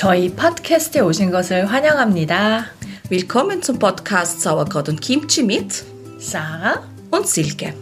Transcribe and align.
저희 0.00 0.34
팟캐스트에 0.34 1.00
오신 1.00 1.30
것을 1.30 1.66
환영합니다. 1.66 2.66
Willkommen 3.10 3.62
zum 3.62 3.78
Podcast 3.78 4.40
Sauerkraut 4.40 4.88
und 4.90 5.00
Kimchi 5.00 5.42
mit 5.42 5.84
Sarah 6.18 6.82
und 7.10 7.26
Silke. 7.26 7.72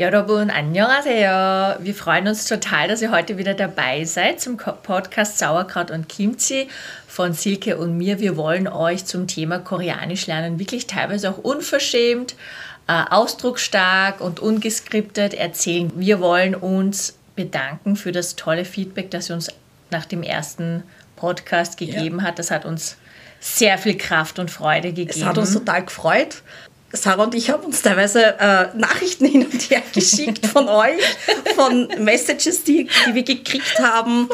여러분 0.00 0.50
안녕하세요. 0.50 1.78
Wir 1.80 1.94
freuen 1.94 2.26
uns 2.26 2.46
total, 2.46 2.88
dass 2.88 3.00
ihr 3.00 3.12
heute 3.12 3.38
wieder 3.38 3.54
dabei 3.54 4.04
seid 4.04 4.40
zum 4.40 4.56
Podcast 4.56 5.38
Sauerkraut 5.38 5.92
und 5.92 6.08
Kimchi 6.08 6.68
von 7.06 7.32
Silke 7.32 7.78
und 7.78 7.96
mir. 7.96 8.18
Wir 8.18 8.36
wollen 8.36 8.66
euch 8.66 9.04
zum 9.04 9.28
Thema 9.28 9.60
Koreanisch 9.60 10.26
lernen 10.26 10.58
wirklich 10.58 10.88
teilweise 10.88 11.30
auch 11.30 11.38
unverschämt, 11.38 12.32
äh, 12.32 12.34
ausdrucksstark 12.89 14.21
und 14.21 14.39
ungeskriptet 14.39 15.33
erzählen. 15.33 15.91
Wir 15.95 16.19
wollen 16.19 16.55
uns 16.55 17.17
bedanken 17.35 17.95
für 17.95 18.11
das 18.11 18.35
tolle 18.35 18.65
Feedback, 18.65 19.11
das 19.11 19.29
ihr 19.29 19.35
uns 19.35 19.49
nach 19.91 20.05
dem 20.05 20.23
ersten 20.23 20.83
Podcast 21.15 21.77
gegeben 21.77 22.19
ja. 22.19 22.25
hat. 22.25 22.39
Das 22.39 22.51
hat 22.51 22.65
uns 22.65 22.97
sehr 23.39 23.77
viel 23.77 23.97
Kraft 23.97 24.39
und 24.39 24.51
Freude 24.51 24.89
gegeben. 24.89 25.11
Es 25.11 25.23
hat 25.23 25.37
uns 25.37 25.53
total 25.53 25.85
gefreut. 25.85 26.41
Sarah 26.91 27.23
und 27.23 27.35
ich 27.35 27.51
haben 27.51 27.63
uns 27.65 27.83
teilweise 27.83 28.39
äh, 28.39 28.75
Nachrichten 28.75 29.25
hin 29.31 29.45
und 29.45 29.61
her 29.69 29.83
geschickt 29.93 30.47
von 30.47 30.67
euch, 30.67 31.01
von 31.55 31.87
Messages, 31.99 32.63
die, 32.63 32.89
die 33.07 33.13
wir 33.15 33.23
gekriegt 33.23 33.79
haben. 33.79 34.27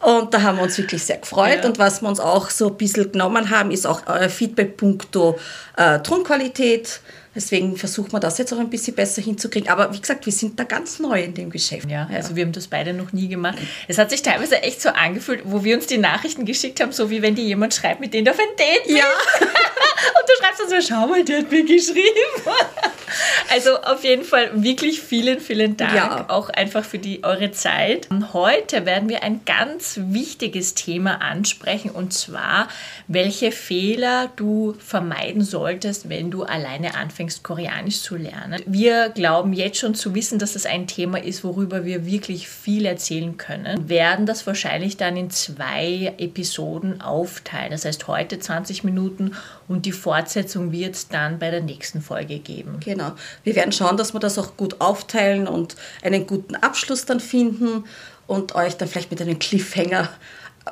Und 0.00 0.34
da 0.34 0.42
haben 0.42 0.58
wir 0.58 0.64
uns 0.64 0.76
wirklich 0.76 1.04
sehr 1.04 1.18
gefreut. 1.18 1.60
Ja. 1.62 1.68
Und 1.68 1.78
was 1.78 2.02
wir 2.02 2.08
uns 2.08 2.18
auch 2.18 2.50
so 2.50 2.68
ein 2.68 2.76
bisschen 2.76 3.12
genommen 3.12 3.50
haben, 3.50 3.70
ist 3.70 3.86
auch 3.86 4.02
euer 4.06 4.28
Feedback 4.28 4.76
punkto 4.76 5.38
äh, 5.76 6.00
Tonqualität 6.00 7.00
Deswegen 7.34 7.76
versucht 7.76 8.12
man 8.12 8.20
das 8.20 8.38
jetzt 8.38 8.52
auch 8.52 8.58
ein 8.58 8.70
bisschen 8.70 8.94
besser 8.94 9.22
hinzukriegen. 9.22 9.68
Aber 9.68 9.92
wie 9.92 10.00
gesagt, 10.00 10.26
wir 10.26 10.32
sind 10.32 10.58
da 10.58 10.64
ganz 10.64 10.98
neu 10.98 11.22
in 11.22 11.34
dem 11.34 11.50
Geschäft. 11.50 11.88
Ja, 11.88 12.08
ja, 12.10 12.16
also 12.16 12.34
wir 12.34 12.44
haben 12.44 12.52
das 12.52 12.66
beide 12.66 12.92
noch 12.92 13.12
nie 13.12 13.28
gemacht. 13.28 13.58
Es 13.86 13.98
hat 13.98 14.10
sich 14.10 14.22
teilweise 14.22 14.62
echt 14.62 14.82
so 14.82 14.88
angefühlt, 14.88 15.42
wo 15.44 15.62
wir 15.62 15.76
uns 15.76 15.86
die 15.86 15.98
Nachrichten 15.98 16.44
geschickt 16.44 16.80
haben, 16.80 16.92
so 16.92 17.08
wie 17.10 17.22
wenn 17.22 17.36
die 17.36 17.46
jemand 17.46 17.74
schreibt, 17.74 18.00
mit 18.00 18.14
denen 18.14 18.24
du 18.24 18.32
auf 18.32 18.38
ein 18.38 18.56
Date 18.58 18.84
bist. 18.84 18.98
Ja. 18.98 19.04
Und 19.40 20.28
du 20.28 20.32
schreibst 20.42 20.60
dann 20.60 20.68
so, 20.68 20.88
schau 20.88 21.06
mal, 21.06 21.24
der 21.24 21.38
hat 21.38 21.50
mir 21.50 21.64
geschrieben. 21.64 22.02
Also 23.52 23.80
auf 23.82 24.04
jeden 24.04 24.24
Fall 24.24 24.62
wirklich 24.62 25.00
vielen, 25.00 25.40
vielen 25.40 25.76
Dank. 25.76 25.94
Ja. 25.94 26.26
Auch 26.28 26.48
einfach 26.48 26.84
für 26.84 26.98
die, 26.98 27.24
eure 27.24 27.50
Zeit. 27.50 28.08
Heute 28.32 28.86
werden 28.86 29.08
wir 29.08 29.24
ein 29.24 29.40
ganz 29.44 29.98
wichtiges 30.00 30.74
Thema 30.74 31.20
ansprechen 31.20 31.90
und 31.90 32.12
zwar, 32.12 32.68
welche 33.08 33.50
Fehler 33.50 34.30
du 34.36 34.76
vermeiden 34.78 35.42
solltest, 35.42 36.08
wenn 36.08 36.30
du 36.30 36.44
alleine 36.44 36.94
anfängst, 36.94 37.19
Koreanisch 37.42 38.00
zu 38.00 38.16
lernen. 38.16 38.62
Wir 38.66 39.10
glauben 39.10 39.52
jetzt 39.52 39.78
schon 39.78 39.94
zu 39.94 40.14
wissen, 40.14 40.38
dass 40.38 40.54
das 40.54 40.66
ein 40.66 40.86
Thema 40.86 41.22
ist, 41.22 41.44
worüber 41.44 41.84
wir 41.84 42.06
wirklich 42.06 42.48
viel 42.48 42.86
erzählen 42.86 43.36
können. 43.36 43.88
Wir 43.88 44.00
werden 44.00 44.24
das 44.24 44.46
wahrscheinlich 44.46 44.96
dann 44.96 45.16
in 45.16 45.30
zwei 45.30 46.14
Episoden 46.16 47.02
aufteilen. 47.02 47.70
Das 47.70 47.84
heißt 47.84 48.08
heute 48.08 48.38
20 48.38 48.82
Minuten 48.82 49.32
und 49.68 49.84
die 49.84 49.92
Fortsetzung 49.92 50.72
wird 50.72 50.94
es 50.94 51.08
dann 51.08 51.38
bei 51.38 51.50
der 51.50 51.60
nächsten 51.60 52.00
Folge 52.00 52.38
geben. 52.38 52.80
Genau. 52.80 53.12
Wir 53.44 53.54
werden 53.54 53.72
schauen, 53.72 53.98
dass 53.98 54.14
wir 54.14 54.20
das 54.20 54.38
auch 54.38 54.56
gut 54.56 54.80
aufteilen 54.80 55.46
und 55.46 55.76
einen 56.02 56.26
guten 56.26 56.56
Abschluss 56.56 57.04
dann 57.04 57.20
finden 57.20 57.84
und 58.26 58.54
euch 58.54 58.76
dann 58.78 58.88
vielleicht 58.88 59.10
mit 59.10 59.20
einem 59.20 59.38
Cliffhanger 59.38 60.08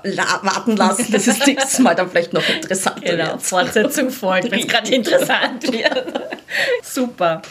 warten 0.05 0.77
lassen, 0.77 1.13
dass 1.13 1.27
es 1.27 1.47
nächstes 1.47 1.79
Mal 1.79 1.95
dann 1.95 2.11
vielleicht 2.11 2.33
noch 2.33 2.49
interessanter 2.49 3.01
genau, 3.01 3.33
wird. 3.33 3.43
Fortsetzung 3.43 4.11
folgt, 4.11 4.51
wenn 4.51 4.61
es 4.61 4.69
gerade 4.69 4.95
interessant 4.95 5.73
wird. 5.73 6.07
Super. 6.83 7.43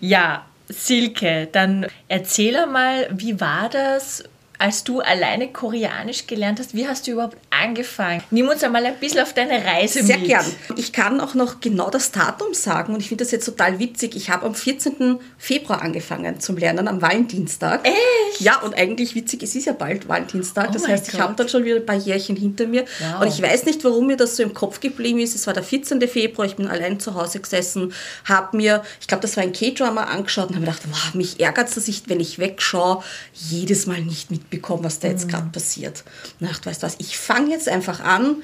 Ja, 0.00 0.44
Silke, 0.68 1.48
dann 1.50 1.86
erzähl 2.08 2.66
mal, 2.66 3.08
wie 3.10 3.40
war 3.40 3.68
das 3.70 4.24
als 4.58 4.82
du 4.82 5.00
alleine 5.00 5.48
Koreanisch 5.48 6.26
gelernt 6.26 6.58
hast, 6.58 6.74
wie 6.74 6.88
hast 6.88 7.06
du 7.06 7.12
überhaupt 7.12 7.36
angefangen? 7.50 8.22
Nimm 8.30 8.48
uns 8.48 8.64
einmal 8.64 8.84
ein 8.84 8.96
bisschen 8.96 9.20
auf 9.20 9.32
deine 9.32 9.64
Reise 9.64 10.02
Sehr 10.02 10.18
mit. 10.18 10.26
Sehr 10.26 10.38
gern. 10.38 10.52
Ich 10.76 10.92
kann 10.92 11.20
auch 11.20 11.34
noch 11.34 11.60
genau 11.60 11.90
das 11.90 12.10
Datum 12.10 12.54
sagen 12.54 12.94
und 12.94 13.00
ich 13.00 13.08
finde 13.08 13.24
das 13.24 13.30
jetzt 13.30 13.44
total 13.44 13.78
witzig. 13.78 14.16
Ich 14.16 14.30
habe 14.30 14.46
am 14.46 14.54
14. 14.54 15.20
Februar 15.38 15.82
angefangen 15.82 16.40
zum 16.40 16.56
Lernen, 16.56 16.88
am 16.88 17.00
Valentinstag. 17.00 17.86
Echt? 17.86 18.40
Ja, 18.40 18.60
und 18.60 18.74
eigentlich 18.74 19.14
witzig, 19.14 19.44
es 19.44 19.54
ist 19.54 19.66
ja 19.66 19.72
bald 19.72 20.08
Valentinstag. 20.08 20.68
Oh 20.70 20.72
das 20.72 20.88
heißt, 20.88 21.12
ich 21.12 21.20
habe 21.20 21.34
dann 21.34 21.48
schon 21.48 21.64
wieder 21.64 21.76
ein 21.76 21.86
paar 21.86 21.96
Jährchen 21.96 22.34
hinter 22.34 22.66
mir. 22.66 22.84
Wow. 22.98 23.22
Und 23.22 23.28
ich 23.28 23.40
weiß 23.40 23.64
nicht, 23.64 23.84
warum 23.84 24.08
mir 24.08 24.16
das 24.16 24.36
so 24.36 24.42
im 24.42 24.54
Kopf 24.54 24.80
geblieben 24.80 25.20
ist. 25.20 25.36
Es 25.36 25.46
war 25.46 25.54
der 25.54 25.62
14. 25.62 26.00
Februar, 26.08 26.46
ich 26.46 26.56
bin 26.56 26.66
allein 26.66 26.98
zu 26.98 27.14
Hause 27.14 27.38
gesessen, 27.38 27.92
habe 28.24 28.56
mir, 28.56 28.82
ich 29.00 29.06
glaube, 29.06 29.22
das 29.22 29.36
war 29.36 29.44
ein 29.44 29.52
K-Drama 29.52 30.04
angeschaut 30.04 30.48
und 30.48 30.56
habe 30.56 30.66
gedacht, 30.66 30.82
wow, 30.90 31.14
mich 31.14 31.38
ärgert 31.38 31.68
es, 31.68 31.74
dass 31.76 31.86
ich, 31.86 32.02
wenn 32.08 32.18
ich 32.18 32.38
wegschaue, 32.38 33.04
jedes 33.32 33.86
Mal 33.86 34.00
nicht 34.02 34.30
mit 34.30 34.47
mitbekommen, 34.50 34.84
was 34.84 34.98
da 34.98 35.08
jetzt 35.08 35.26
mhm. 35.26 35.30
gerade 35.30 35.48
passiert. 35.50 36.04
Weißt 36.40 36.82
du 36.82 36.86
was, 36.86 36.96
ich 36.98 37.18
fange 37.18 37.50
jetzt 37.50 37.68
einfach 37.68 38.00
an 38.00 38.36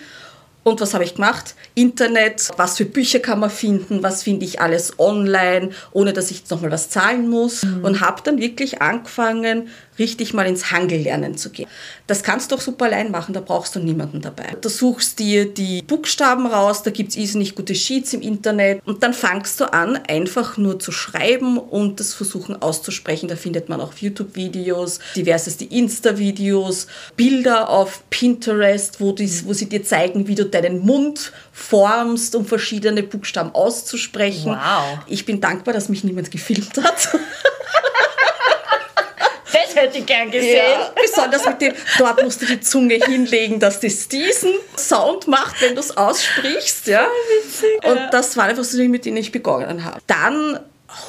und 0.63 0.81
was 0.81 0.95
habe 0.95 1.05
ich 1.05 1.17
gemacht? 1.17 1.55
Internet, 1.75 2.49
was 2.57 2.79
für 2.79 2.87
Bücher 2.87 3.19
kann 3.19 3.39
man 3.39 3.51
finden, 3.51 4.03
was 4.03 4.23
finde 4.23 4.47
ich 4.47 4.61
alles 4.61 4.99
online, 4.99 5.71
ohne 5.93 6.15
dass 6.15 6.31
ich 6.31 6.39
jetzt 6.39 6.51
nochmal 6.51 6.71
was 6.71 6.89
zahlen 6.89 7.29
muss. 7.29 7.65
Mhm. 7.65 7.85
Und 7.85 8.01
habe 8.01 8.23
dann 8.25 8.39
wirklich 8.39 8.81
angefangen, 8.81 9.69
richtig 9.99 10.35
mal 10.35 10.47
ins 10.47 10.71
Hangellernen 10.71 11.37
zu 11.37 11.51
gehen. 11.51 11.69
Das 12.07 12.23
kannst 12.23 12.51
du 12.51 12.57
doch 12.57 12.63
super 12.63 12.87
allein 12.87 13.11
machen, 13.11 13.33
da 13.33 13.41
brauchst 13.41 13.75
du 13.77 13.81
niemanden 13.81 14.21
dabei. 14.21 14.57
Du 14.61 14.69
suchst 14.69 15.19
dir 15.19 15.47
die 15.47 15.83
Buchstaben 15.83 16.47
raus, 16.47 16.83
da 16.83 16.91
gibt 16.91 17.11
es 17.11 17.17
irrsinnig 17.17 17.55
gute 17.55 17.75
Sheets 17.75 18.13
im 18.13 18.21
Internet 18.21 18.83
und 18.85 19.03
dann 19.03 19.15
fangst 19.15 19.61
du 19.61 19.73
an, 19.73 19.97
einfach 20.09 20.57
nur 20.57 20.79
zu 20.79 20.93
schreiben 20.93 21.59
und 21.59 22.01
das 22.01 22.15
versuchen 22.15 22.61
auszusprechen. 22.61 23.29
Da 23.29 23.37
findet 23.37 23.69
man 23.69 23.81
auch 23.81 23.95
YouTube-Videos, 23.95 24.99
diverseste 25.17 25.65
Insta-Videos, 25.65 26.87
Bilder 27.17 27.71
auf 27.71 28.03
Pinterest, 28.11 29.01
wo, 29.01 29.13
die, 29.13 29.31
wo 29.47 29.53
sie 29.53 29.69
dir 29.69 29.85
zeigen, 29.85 30.27
wie 30.29 30.35
du 30.35 30.45
deinen 30.45 30.81
Mund 30.81 31.33
formst, 31.53 32.35
um 32.35 32.45
verschiedene 32.45 33.03
Buchstaben 33.03 33.55
auszusprechen. 33.55 34.53
Wow. 34.53 34.99
Ich 35.07 35.25
bin 35.25 35.41
dankbar, 35.41 35.73
dass 35.73 35.89
mich 35.89 36.05
niemand 36.05 36.31
gefilmt 36.31 36.77
hat. 36.83 37.09
hätte 39.75 39.99
ich 39.99 40.07
gern 40.07 40.31
gesehen. 40.31 40.57
Ja, 40.57 40.93
besonders 41.01 41.47
mit 41.47 41.61
dem, 41.61 41.75
dort 41.99 42.23
musst 42.23 42.43
du 42.43 42.47
die 42.47 42.61
Zunge 42.61 42.95
hinlegen, 42.95 43.61
dass 43.61 43.81
das 43.81 44.09
diesen 44.09 44.55
Sound 44.77 45.27
macht, 45.29 45.61
wenn 45.61 45.75
du 45.75 45.81
es 45.81 45.97
aussprichst. 45.97 46.87
Ja. 46.87 47.07
Witzig, 47.45 47.85
Und 47.85 48.01
das 48.13 48.37
war 48.37 48.45
einfach 48.45 48.65
so 48.65 48.79
die, 48.79 48.89
mit 48.89 49.05
denen 49.05 49.17
ich 49.17 49.33
begonnen 49.33 49.85
habe. 49.85 50.01
Dann 50.07 50.61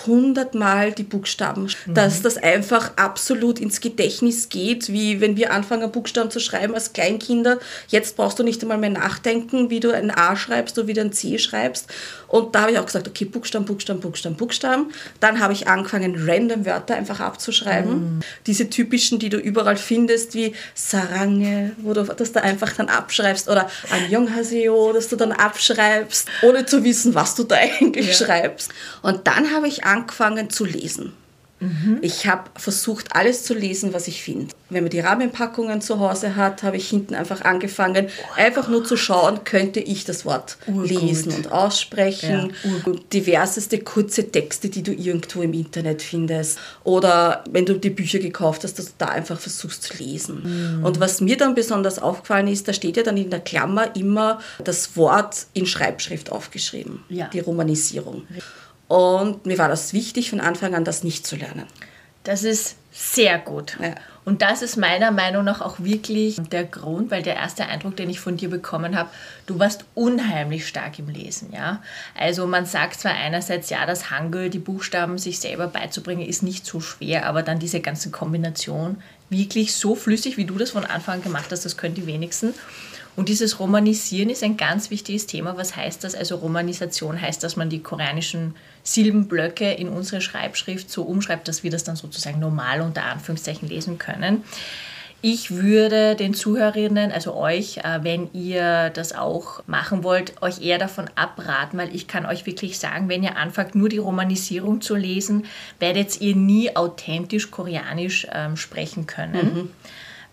hundertmal 0.05 0.91
die 0.91 1.03
Buchstaben, 1.03 1.63
mhm. 1.63 1.93
dass 1.93 2.21
das 2.21 2.37
einfach 2.37 2.91
absolut 2.95 3.59
ins 3.59 3.81
Gedächtnis 3.81 4.49
geht, 4.49 4.89
wie 4.89 5.21
wenn 5.21 5.37
wir 5.37 5.51
anfangen, 5.51 5.91
Buchstaben 5.91 6.31
zu 6.31 6.39
schreiben 6.39 6.73
als 6.73 6.93
Kleinkinder. 6.93 7.59
Jetzt 7.87 8.15
brauchst 8.15 8.39
du 8.39 8.43
nicht 8.43 8.61
einmal 8.61 8.77
mehr 8.77 8.89
nachdenken, 8.89 9.69
wie 9.69 9.79
du 9.79 9.91
ein 9.91 10.11
A 10.11 10.35
schreibst 10.35 10.77
oder 10.77 10.87
wie 10.87 10.93
du 10.93 11.01
ein 11.01 11.13
C 11.13 11.37
schreibst. 11.37 11.87
Und 12.27 12.55
da 12.55 12.61
habe 12.61 12.71
ich 12.71 12.79
auch 12.79 12.85
gesagt, 12.85 13.07
okay, 13.07 13.25
Buchstaben, 13.25 13.65
Buchstaben, 13.65 13.99
Buchstaben, 13.99 14.35
Buchstaben. 14.35 14.91
Dann 15.19 15.39
habe 15.39 15.53
ich 15.53 15.67
angefangen, 15.67 16.15
random 16.27 16.65
Wörter 16.65 16.95
einfach 16.95 17.19
abzuschreiben. 17.19 18.15
Mhm. 18.15 18.19
Diese 18.47 18.69
typischen, 18.69 19.19
die 19.19 19.29
du 19.29 19.37
überall 19.37 19.77
findest, 19.77 20.33
wie 20.33 20.53
Sarange, 20.73 21.71
wo 21.77 21.93
du 21.93 22.03
das 22.03 22.31
da 22.31 22.41
einfach 22.41 22.73
dann 22.73 22.89
abschreibst, 22.89 23.47
oder 23.47 23.69
Anjonghaseo, 23.89 24.93
das 24.93 25.07
du 25.09 25.15
dann 25.15 25.31
abschreibst, 25.31 26.27
ohne 26.41 26.65
zu 26.65 26.83
wissen, 26.83 27.15
was 27.15 27.35
du 27.35 27.43
da 27.43 27.55
eigentlich 27.79 28.19
ja. 28.19 28.25
schreibst. 28.25 28.71
Und 29.01 29.27
dann 29.27 29.53
habe 29.53 29.67
ich 29.67 29.74
angefangen 29.83 30.49
zu 30.49 30.63
lesen. 30.63 31.13
Mhm. 31.59 31.99
Ich 32.01 32.27
habe 32.27 32.49
versucht, 32.55 33.15
alles 33.15 33.43
zu 33.43 33.53
lesen, 33.53 33.93
was 33.93 34.07
ich 34.07 34.21
finde. 34.21 34.53
Wenn 34.69 34.83
man 34.83 34.89
die 34.89 34.99
Rahmenpackungen 34.99 35.79
zu 35.79 35.99
Hause 35.99 36.35
hat, 36.35 36.63
habe 36.63 36.75
ich 36.75 36.89
hinten 36.89 37.15
einfach 37.15 37.41
angefangen, 37.41 38.07
oh 38.07 38.33
einfach 38.35 38.67
nur 38.67 38.83
zu 38.83 38.97
schauen, 38.97 39.43
könnte 39.45 39.79
ich 39.79 40.03
das 40.03 40.25
Wort 40.25 40.57
Urgut. 40.67 40.89
lesen 40.89 41.31
und 41.31 41.51
aussprechen. 41.51 42.53
Ja. 42.63 42.93
Diverseste 43.13 43.79
kurze 43.79 44.29
Texte, 44.31 44.69
die 44.69 44.83
du 44.83 44.91
irgendwo 44.91 45.43
im 45.43 45.53
Internet 45.53 46.01
findest. 46.01 46.59
Oder 46.83 47.43
wenn 47.49 47.65
du 47.65 47.75
die 47.75 47.89
Bücher 47.89 48.19
gekauft 48.19 48.63
hast, 48.63 48.77
dass 48.77 48.87
du 48.87 48.91
da 48.97 49.07
einfach 49.07 49.39
versuchst 49.39 49.83
zu 49.83 49.97
lesen. 49.97 50.79
Mhm. 50.79 50.85
Und 50.85 50.99
was 50.99 51.21
mir 51.21 51.37
dann 51.37 51.55
besonders 51.55 51.99
aufgefallen 51.99 52.47
ist, 52.47 52.67
da 52.67 52.73
steht 52.73 52.97
ja 52.97 53.03
dann 53.03 53.17
in 53.17 53.29
der 53.29 53.39
Klammer 53.39 53.95
immer 53.95 54.39
das 54.63 54.97
Wort 54.97 55.47
in 55.53 55.65
Schreibschrift 55.65 56.31
aufgeschrieben. 56.31 57.03
Ja. 57.07 57.29
Die 57.31 57.39
Romanisierung. 57.39 58.23
Und 58.87 59.45
mir 59.45 59.57
war 59.57 59.67
das 59.67 59.93
wichtig, 59.93 60.29
von 60.29 60.39
Anfang 60.39 60.75
an 60.75 60.85
das 60.85 61.03
nicht 61.03 61.25
zu 61.25 61.35
lernen. 61.35 61.65
Das 62.23 62.43
ist 62.43 62.75
sehr 62.91 63.37
gut. 63.39 63.77
Ja. 63.81 63.95
Und 64.25 64.41
das 64.41 64.63
ist 64.63 64.77
meiner 64.77 65.11
Meinung 65.11 65.43
nach 65.43 65.61
auch 65.61 65.79
wirklich 65.79 66.37
der 66.51 66.63
Grund, 66.63 67.11
weil 67.11 67.21
der 67.21 67.35
erste 67.35 67.67
Eindruck, 67.67 67.95
den 67.95 68.09
ich 68.09 68.19
von 68.19 68.37
dir 68.37 68.49
bekommen 68.49 68.97
habe, 68.97 69.09
du 69.45 69.59
warst 69.59 69.85
unheimlich 69.93 70.67
stark 70.67 70.97
im 70.97 71.09
Lesen, 71.09 71.51
ja. 71.53 71.83
Also 72.17 72.47
man 72.47 72.65
sagt 72.65 72.99
zwar 72.99 73.11
einerseits, 73.11 73.69
ja, 73.69 73.85
das 73.85 74.09
Hangul, 74.09 74.49
die 74.49 74.59
Buchstaben 74.59 75.19
sich 75.19 75.39
selber 75.39 75.67
beizubringen, 75.67 76.27
ist 76.27 76.41
nicht 76.41 76.65
so 76.65 76.79
schwer, 76.79 77.27
aber 77.27 77.43
dann 77.43 77.59
diese 77.59 77.81
ganze 77.81 78.09
Kombination 78.09 78.97
wirklich 79.29 79.75
so 79.75 79.93
flüssig, 79.93 80.37
wie 80.37 80.45
du 80.45 80.57
das 80.57 80.71
von 80.71 80.85
Anfang 80.85 81.15
an 81.15 81.23
gemacht 81.23 81.51
hast, 81.51 81.65
das 81.65 81.77
können 81.77 81.93
die 81.95 82.07
wenigsten. 82.07 82.55
Und 83.15 83.29
dieses 83.29 83.59
Romanisieren 83.59 84.29
ist 84.29 84.43
ein 84.43 84.57
ganz 84.57 84.89
wichtiges 84.89 85.25
Thema. 85.25 85.57
Was 85.57 85.75
heißt 85.75 86.03
das? 86.03 86.15
Also 86.15 86.35
Romanisation 86.35 87.19
heißt, 87.21 87.41
dass 87.43 87.55
man 87.55 87.69
die 87.69 87.81
koreanischen 87.81 88.55
Silbenblöcke 88.83 89.71
in 89.71 89.87
unsere 89.87 90.21
Schreibschrift 90.21 90.89
so 90.91 91.03
umschreibt, 91.03 91.47
dass 91.47 91.63
wir 91.63 91.71
das 91.71 91.83
dann 91.83 91.95
sozusagen 91.95 92.39
normal 92.39 92.81
unter 92.81 93.03
Anführungszeichen 93.03 93.69
lesen 93.69 93.97
können. 93.97 94.43
Ich 95.21 95.49
würde 95.49 96.15
den 96.15 96.35
Zuhörerinnen, 96.35 97.11
also 97.11 97.33
euch, 97.33 97.77
äh, 97.77 98.03
wenn 98.03 98.31
ihr 98.33 98.91
das 98.91 99.15
auch 99.15 99.63
machen 99.65 100.03
wollt, 100.03 100.39
euch 100.43 100.61
eher 100.61 100.77
davon 100.77 101.09
abraten, 101.15 101.79
weil 101.79 101.95
ich 101.95 102.07
kann 102.07 102.27
euch 102.27 102.45
wirklich 102.45 102.77
sagen, 102.77 103.09
wenn 103.09 103.23
ihr 103.23 103.35
anfangt, 103.35 103.73
nur 103.73 103.89
die 103.89 103.97
Romanisierung 103.97 104.81
zu 104.81 104.93
lesen, 104.93 105.45
werdet 105.79 106.21
ihr 106.21 106.35
nie 106.35 106.75
authentisch 106.75 107.49
Koreanisch 107.49 108.27
ähm, 108.33 108.55
sprechen 108.55 109.07
können. 109.07 109.53
Mhm 109.55 109.69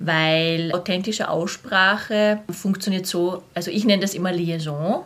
weil 0.04 0.72
authentische 0.72 1.28
Aussprache 1.28 2.40
funktioniert 2.50 3.06
so, 3.06 3.42
also 3.54 3.70
ich 3.70 3.84
nenne 3.84 4.02
das 4.02 4.14
immer 4.14 4.32
Liaison. 4.32 5.04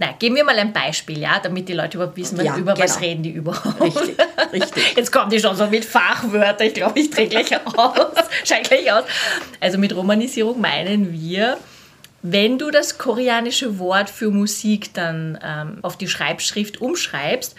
Na, 0.00 0.12
geben 0.12 0.36
wir 0.36 0.44
mal 0.44 0.56
ein 0.56 0.72
Beispiel, 0.72 1.18
ja, 1.18 1.40
damit 1.42 1.68
die 1.68 1.72
Leute 1.72 1.96
überhaupt 1.96 2.16
wissen, 2.16 2.42
ja, 2.44 2.56
über 2.56 2.74
genau. 2.74 2.84
was 2.84 3.00
reden 3.00 3.24
die 3.24 3.32
überhaupt. 3.32 3.80
Richtig, 3.80 4.16
richtig. 4.52 4.82
Jetzt 4.96 5.10
kommt 5.10 5.32
die 5.32 5.40
schon 5.40 5.56
so 5.56 5.66
mit 5.66 5.84
Fachwörtern, 5.84 6.68
ich 6.68 6.74
glaube, 6.74 7.00
ich 7.00 7.10
drehe 7.10 7.26
gleich 7.26 7.52
aus, 7.74 7.96
schau 8.44 8.62
gleich 8.62 8.92
aus. 8.92 9.04
Also 9.58 9.76
mit 9.78 9.94
Romanisierung 9.94 10.60
meinen 10.60 11.12
wir, 11.12 11.58
wenn 12.22 12.58
du 12.58 12.70
das 12.70 12.98
koreanische 12.98 13.80
Wort 13.80 14.08
für 14.08 14.30
Musik 14.30 14.94
dann 14.94 15.36
ähm, 15.42 15.78
auf 15.82 15.98
die 15.98 16.06
Schreibschrift 16.06 16.80
umschreibst, 16.80 17.56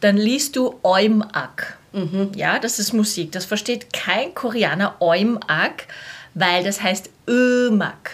dann 0.00 0.16
liest 0.16 0.56
du 0.56 0.80
Oimak. 0.82 1.77
Mhm. 1.92 2.32
Ja, 2.34 2.58
das 2.58 2.78
ist 2.78 2.92
Musik. 2.92 3.32
Das 3.32 3.44
versteht 3.44 3.92
kein 3.92 4.34
Koreaner 4.34 4.96
Oimak, 5.00 5.86
weil 6.34 6.64
das 6.64 6.82
heißt 6.82 7.10
Ömak. 7.26 8.10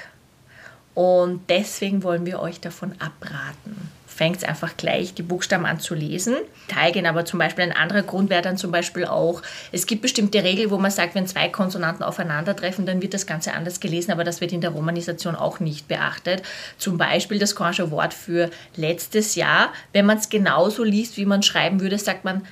Und 0.94 1.41
deswegen 1.49 2.03
wollen 2.05 2.25
wir 2.25 2.41
euch 2.41 2.61
davon 2.61 2.93
abraten. 3.00 3.91
Fängt 4.06 4.44
einfach 4.44 4.76
gleich 4.76 5.12
die 5.15 5.25
Buchstaben 5.25 5.67
an 5.67 5.81
zu 5.81 5.97
lesen. 5.97 6.37
Teigen 6.69 7.05
aber 7.05 7.25
zum 7.25 7.41
Beispiel 7.41 7.65
ein 7.65 7.73
anderer 7.73 8.03
Grund 8.03 8.31
wäre 8.31 8.43
dann 8.43 8.56
zum 8.56 8.71
Beispiel 8.71 9.06
auch, 9.06 9.43
es 9.73 9.87
gibt 9.87 10.03
bestimmte 10.03 10.44
Regeln, 10.44 10.70
wo 10.70 10.79
man 10.79 10.93
sagt, 10.93 11.17
wenn 11.17 11.27
zwei 11.27 11.49
Konsonanten 11.49 12.05
aufeinandertreffen, 12.05 12.87
dann 12.87 13.03
wird 13.03 13.12
das 13.12 13.27
Ganze 13.27 13.55
anders 13.55 13.81
gelesen, 13.81 14.12
aber 14.12 14.23
das 14.23 14.41
wird 14.41 14.53
in 14.53 14.61
der 14.61 14.70
Romanisation 14.70 15.35
auch 15.35 15.59
nicht 15.59 15.88
beachtet. 15.88 16.44
Zum 16.79 16.97
Beispiel 16.97 17.41
das 17.41 17.56
koreanische 17.56 17.91
Wort 17.91 18.15
für 18.15 18.50
letztes 18.77 19.35
Jahr. 19.35 19.73
Wenn 19.93 20.06
man 20.06 20.19
es 20.19 20.29
genauso 20.29 20.85
liest, 20.85 21.17
wie 21.17 21.27
man 21.27 21.43
schreiben 21.43 21.81
würde, 21.81 21.99
sagt 21.99 22.25
man 22.25 22.47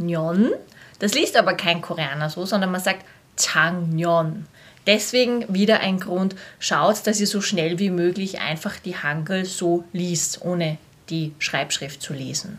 Chaknyon. 0.00 0.52
Das 0.98 1.14
liest 1.14 1.36
aber 1.36 1.54
kein 1.54 1.80
Koreaner 1.80 2.30
so, 2.30 2.44
sondern 2.46 2.70
man 2.70 2.80
sagt 2.80 3.04
Changnyon. 3.38 4.46
Deswegen 4.86 5.52
wieder 5.52 5.80
ein 5.80 6.00
Grund, 6.00 6.34
schaut, 6.58 7.06
dass 7.06 7.20
ihr 7.20 7.26
so 7.26 7.40
schnell 7.40 7.78
wie 7.78 7.90
möglich 7.90 8.40
einfach 8.40 8.78
die 8.78 8.96
Hangul 8.96 9.44
so 9.44 9.84
liest, 9.92 10.42
ohne 10.42 10.78
die 11.10 11.32
Schreibschrift 11.38 12.02
zu 12.02 12.12
lesen. 12.12 12.58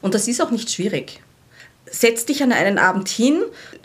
Und 0.00 0.14
das 0.14 0.28
ist 0.28 0.40
auch 0.40 0.50
nicht 0.50 0.70
schwierig. 0.70 1.20
Setz 1.88 2.26
dich 2.26 2.42
an 2.42 2.52
einen 2.52 2.78
Abend 2.78 3.08
hin, 3.08 3.42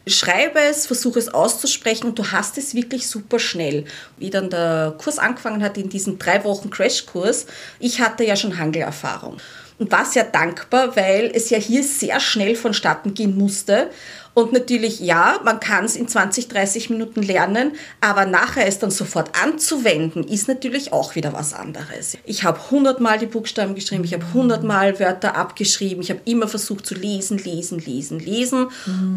schreibe 0.07 0.59
es, 0.59 0.87
versuche 0.87 1.19
es 1.19 1.29
auszusprechen 1.29 2.07
und 2.07 2.19
du 2.19 2.31
hast 2.31 2.57
es 2.57 2.73
wirklich 2.73 3.07
super 3.07 3.37
schnell. 3.37 3.85
Wie 4.17 4.31
dann 4.31 4.49
der 4.49 4.95
Kurs 4.97 5.19
angefangen 5.19 5.63
hat 5.63 5.77
in 5.77 5.89
diesem 5.89 6.17
drei 6.17 6.43
Wochen 6.43 6.71
Crashkurs, 6.71 7.45
ich 7.79 8.01
hatte 8.01 8.23
ja 8.23 8.35
schon 8.35 8.57
Hangelerfahrung 8.57 9.37
und 9.81 9.91
war 9.91 10.05
sehr 10.05 10.23
dankbar, 10.23 10.95
weil 10.95 11.31
es 11.33 11.49
ja 11.49 11.57
hier 11.57 11.83
sehr 11.83 12.19
schnell 12.19 12.55
vonstatten 12.55 13.15
gehen 13.15 13.35
musste 13.35 13.89
und 14.33 14.53
natürlich, 14.53 15.01
ja, 15.01 15.39
man 15.43 15.59
kann 15.59 15.83
es 15.83 15.97
in 15.97 16.07
20, 16.07 16.47
30 16.47 16.89
Minuten 16.89 17.21
lernen, 17.21 17.73
aber 17.99 18.25
nachher 18.25 18.65
es 18.65 18.79
dann 18.79 18.91
sofort 18.91 19.31
anzuwenden, 19.41 20.23
ist 20.23 20.47
natürlich 20.47 20.93
auch 20.93 21.15
wieder 21.15 21.33
was 21.33 21.53
anderes. 21.53 22.17
Ich 22.23 22.45
habe 22.45 22.59
100 22.65 23.01
Mal 23.01 23.19
die 23.19 23.25
Buchstaben 23.25 23.75
geschrieben, 23.75 24.05
ich 24.05 24.13
habe 24.13 24.23
100 24.23 24.63
Mal 24.63 24.99
Wörter 24.99 25.35
abgeschrieben, 25.35 26.01
ich 26.01 26.11
habe 26.11 26.21
immer 26.23 26.47
versucht 26.47 26.85
zu 26.85 26.95
lesen, 26.95 27.39
lesen, 27.39 27.79
lesen, 27.79 28.19
lesen. 28.19 28.67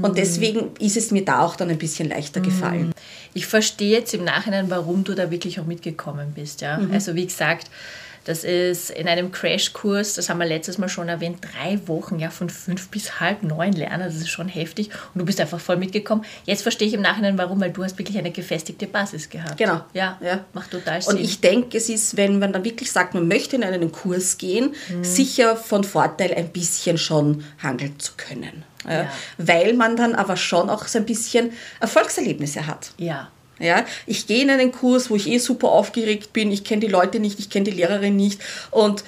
Und 0.02 0.18
deswegen 0.18 0.70
ist 0.80 0.96
es 0.96 1.12
mir 1.12 1.24
da 1.24 1.40
auch 1.40 1.54
dann 1.54 1.70
ein 1.70 1.78
bisschen 1.78 2.08
leichter 2.08 2.40
gefallen. 2.40 2.92
Ich 3.34 3.46
verstehe 3.46 3.98
jetzt 3.98 4.14
im 4.14 4.24
Nachhinein, 4.24 4.68
warum 4.68 5.04
du 5.04 5.14
da 5.14 5.30
wirklich 5.30 5.60
auch 5.60 5.66
mitgekommen 5.66 6.32
bist. 6.34 6.60
Ja? 6.60 6.78
Mhm. 6.78 6.92
Also 6.92 7.14
wie 7.14 7.26
gesagt, 7.26 7.68
das 8.24 8.42
ist 8.42 8.90
in 8.90 9.06
einem 9.06 9.30
Crashkurs, 9.32 10.14
das 10.14 10.28
haben 10.28 10.38
wir 10.38 10.46
letztes 10.46 10.78
Mal 10.78 10.88
schon 10.88 11.08
erwähnt, 11.08 11.38
drei 11.42 11.78
Wochen, 11.86 12.18
ja, 12.18 12.30
von 12.30 12.48
fünf 12.48 12.88
bis 12.88 13.20
halb 13.20 13.42
neun 13.42 13.72
lernen. 13.72 14.04
Das 14.04 14.16
ist 14.16 14.30
schon 14.30 14.48
heftig. 14.48 14.90
Und 15.12 15.20
du 15.20 15.24
bist 15.24 15.40
einfach 15.40 15.60
voll 15.60 15.76
mitgekommen. 15.76 16.24
Jetzt 16.44 16.62
verstehe 16.62 16.88
ich 16.88 16.94
im 16.94 17.02
Nachhinein, 17.02 17.36
warum, 17.36 17.60
weil 17.60 17.70
du 17.70 17.84
hast 17.84 17.98
wirklich 17.98 18.16
eine 18.16 18.30
gefestigte 18.30 18.86
Basis 18.86 19.28
gehabt. 19.28 19.58
Genau. 19.58 19.82
Ja, 19.92 20.18
ja. 20.22 20.44
macht 20.54 20.70
total 20.70 21.02
Sinn. 21.02 21.16
Und 21.16 21.22
ich 21.22 21.40
denke, 21.40 21.76
es 21.76 21.88
ist, 21.88 22.16
wenn 22.16 22.38
man 22.38 22.52
dann 22.52 22.64
wirklich 22.64 22.90
sagt, 22.90 23.14
man 23.14 23.28
möchte 23.28 23.56
in 23.56 23.64
einen 23.64 23.92
Kurs 23.92 24.38
gehen, 24.38 24.74
mhm. 24.88 25.04
sicher 25.04 25.56
von 25.56 25.84
Vorteil, 25.84 26.32
ein 26.34 26.48
bisschen 26.48 26.96
schon 26.96 27.44
handeln 27.62 27.98
zu 27.98 28.12
können. 28.16 28.64
Ja. 28.88 29.10
Weil 29.38 29.74
man 29.74 29.96
dann 29.96 30.14
aber 30.14 30.36
schon 30.36 30.70
auch 30.70 30.86
so 30.86 30.98
ein 30.98 31.06
bisschen 31.06 31.52
Erfolgserlebnisse 31.80 32.66
hat. 32.66 32.92
Ja. 32.98 33.30
Ja, 33.58 33.84
ich 34.06 34.26
gehe 34.26 34.42
in 34.42 34.50
einen 34.50 34.72
Kurs, 34.72 35.10
wo 35.10 35.16
ich 35.16 35.28
eh 35.28 35.38
super 35.38 35.68
aufgeregt 35.68 36.32
bin, 36.32 36.50
ich 36.50 36.64
kenne 36.64 36.80
die 36.80 36.88
Leute 36.88 37.20
nicht, 37.20 37.38
ich 37.38 37.50
kenne 37.50 37.64
die 37.64 37.70
Lehrerin 37.70 38.16
nicht 38.16 38.40
und 38.70 39.04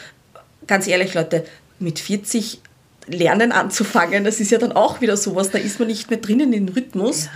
ganz 0.67 0.87
ehrlich, 0.87 1.15
Leute, 1.15 1.45
mit 1.79 1.99
40 1.99 2.61
Lernen 3.09 3.53
anzufangen, 3.53 4.25
das 4.25 4.41
ist 4.41 4.51
ja 4.51 4.59
dann 4.59 4.73
auch 4.73 5.01
wieder 5.01 5.17
sowas, 5.17 5.51
da 5.51 5.59
ist 5.59 5.79
man 5.79 5.89
nicht 5.89 6.11
mehr 6.11 6.21
drinnen 6.21 6.53
im 6.53 6.69
Rhythmus. 6.69 7.25
Ja, 7.25 7.31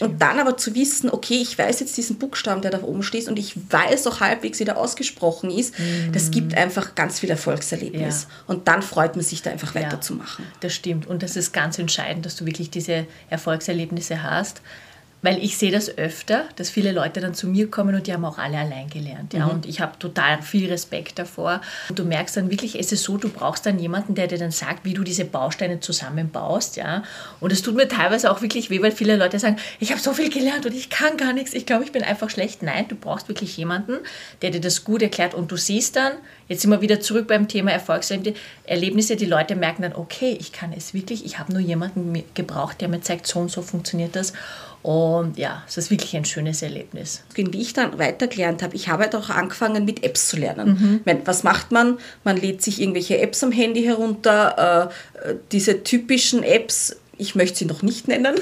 und 0.00 0.22
dann 0.22 0.38
aber 0.38 0.56
zu 0.56 0.74
wissen, 0.74 1.10
okay, 1.10 1.38
ich 1.42 1.58
weiß 1.58 1.80
jetzt 1.80 1.96
diesen 1.96 2.16
Buchstaben, 2.16 2.62
der 2.62 2.70
da 2.70 2.82
oben 2.82 3.02
steht 3.02 3.28
und 3.28 3.38
ich 3.38 3.54
weiß 3.70 4.06
auch 4.06 4.20
halbwegs, 4.20 4.58
wie 4.58 4.64
der 4.64 4.78
ausgesprochen 4.78 5.50
ist, 5.50 5.78
mhm. 5.78 6.12
das 6.12 6.30
gibt 6.30 6.56
einfach 6.56 6.94
ganz 6.94 7.20
viel 7.20 7.30
Erfolgserlebnis. 7.30 8.22
Ja. 8.22 8.28
Und 8.46 8.66
dann 8.66 8.82
freut 8.82 9.14
man 9.16 9.24
sich 9.24 9.42
da 9.42 9.50
einfach 9.50 9.74
weiterzumachen. 9.74 10.46
Ja, 10.46 10.56
das 10.60 10.72
stimmt. 10.72 11.06
Und 11.06 11.22
das 11.22 11.36
ist 11.36 11.52
ganz 11.52 11.78
entscheidend, 11.78 12.24
dass 12.24 12.36
du 12.36 12.46
wirklich 12.46 12.70
diese 12.70 13.06
Erfolgserlebnisse 13.28 14.22
hast 14.22 14.62
weil 15.22 15.42
ich 15.42 15.58
sehe 15.58 15.70
das 15.70 15.96
öfter, 15.98 16.44
dass 16.56 16.70
viele 16.70 16.92
Leute 16.92 17.20
dann 17.20 17.34
zu 17.34 17.46
mir 17.46 17.70
kommen 17.70 17.94
und 17.94 18.06
die 18.06 18.12
haben 18.12 18.24
auch 18.24 18.38
alle 18.38 18.58
allein 18.58 18.88
gelernt. 18.88 19.34
Ja? 19.34 19.46
Mhm. 19.46 19.52
Und 19.52 19.66
ich 19.66 19.80
habe 19.80 19.98
total 19.98 20.40
viel 20.42 20.70
Respekt 20.70 21.18
davor. 21.18 21.60
Und 21.88 21.98
du 21.98 22.04
merkst 22.04 22.36
dann 22.36 22.50
wirklich, 22.50 22.78
es 22.78 22.92
ist 22.92 23.02
so, 23.02 23.16
du 23.18 23.28
brauchst 23.28 23.66
dann 23.66 23.78
jemanden, 23.78 24.14
der 24.14 24.26
dir 24.26 24.38
dann 24.38 24.50
sagt, 24.50 24.84
wie 24.84 24.94
du 24.94 25.02
diese 25.04 25.24
Bausteine 25.24 25.80
zusammenbaust. 25.80 26.76
Ja? 26.76 27.02
Und 27.40 27.52
es 27.52 27.62
tut 27.62 27.76
mir 27.76 27.88
teilweise 27.88 28.30
auch 28.30 28.40
wirklich 28.40 28.70
weh, 28.70 28.80
weil 28.80 28.92
viele 28.92 29.16
Leute 29.16 29.38
sagen, 29.38 29.56
ich 29.78 29.90
habe 29.90 30.00
so 30.00 30.12
viel 30.12 30.30
gelernt 30.30 30.64
und 30.64 30.74
ich 30.74 30.88
kann 30.88 31.16
gar 31.16 31.32
nichts, 31.32 31.52
ich 31.52 31.66
glaube, 31.66 31.84
ich 31.84 31.92
bin 31.92 32.02
einfach 32.02 32.30
schlecht. 32.30 32.62
Nein, 32.62 32.86
du 32.88 32.94
brauchst 32.94 33.28
wirklich 33.28 33.56
jemanden, 33.56 33.98
der 34.42 34.50
dir 34.50 34.60
das 34.60 34.84
gut 34.84 35.02
erklärt 35.02 35.34
und 35.34 35.50
du 35.50 35.56
siehst 35.56 35.96
dann, 35.96 36.12
jetzt 36.48 36.62
sind 36.62 36.70
wir 36.70 36.80
wieder 36.80 37.00
zurück 37.00 37.28
beim 37.28 37.46
Thema 37.46 37.72
Erfolgserlebnisse, 37.72 39.16
die 39.16 39.26
Leute 39.26 39.54
merken 39.54 39.82
dann, 39.82 39.94
okay, 39.94 40.36
ich 40.40 40.52
kann 40.52 40.72
es 40.72 40.94
wirklich, 40.94 41.24
ich 41.24 41.38
habe 41.38 41.52
nur 41.52 41.60
jemanden 41.60 42.24
gebraucht, 42.34 42.80
der 42.80 42.88
mir 42.88 43.00
zeigt, 43.00 43.26
so 43.26 43.38
und 43.40 43.50
so 43.50 43.62
funktioniert 43.62 44.16
das. 44.16 44.32
Und 44.82 45.36
ja, 45.36 45.62
es 45.68 45.76
ist 45.76 45.90
wirklich 45.90 46.16
ein 46.16 46.24
schönes 46.24 46.62
Erlebnis. 46.62 47.22
Wie 47.34 47.60
ich 47.60 47.74
dann 47.74 47.98
weitergelernt 47.98 48.62
habe, 48.62 48.74
ich 48.76 48.88
habe 48.88 49.02
halt 49.02 49.14
auch 49.14 49.28
angefangen 49.28 49.84
mit 49.84 50.02
Apps 50.04 50.28
zu 50.28 50.38
lernen. 50.38 50.68
Mhm. 50.68 51.00
Meine, 51.04 51.20
was 51.26 51.42
macht 51.42 51.70
man? 51.70 51.98
Man 52.24 52.38
lädt 52.38 52.62
sich 52.62 52.80
irgendwelche 52.80 53.18
Apps 53.18 53.44
am 53.44 53.52
Handy 53.52 53.82
herunter, 53.82 54.90
äh, 55.24 55.34
diese 55.52 55.82
typischen 55.82 56.42
Apps, 56.42 56.96
ich 57.20 57.34
möchte 57.34 57.58
sie 57.58 57.64
noch 57.66 57.82
nicht 57.82 58.08
nennen. 58.08 58.34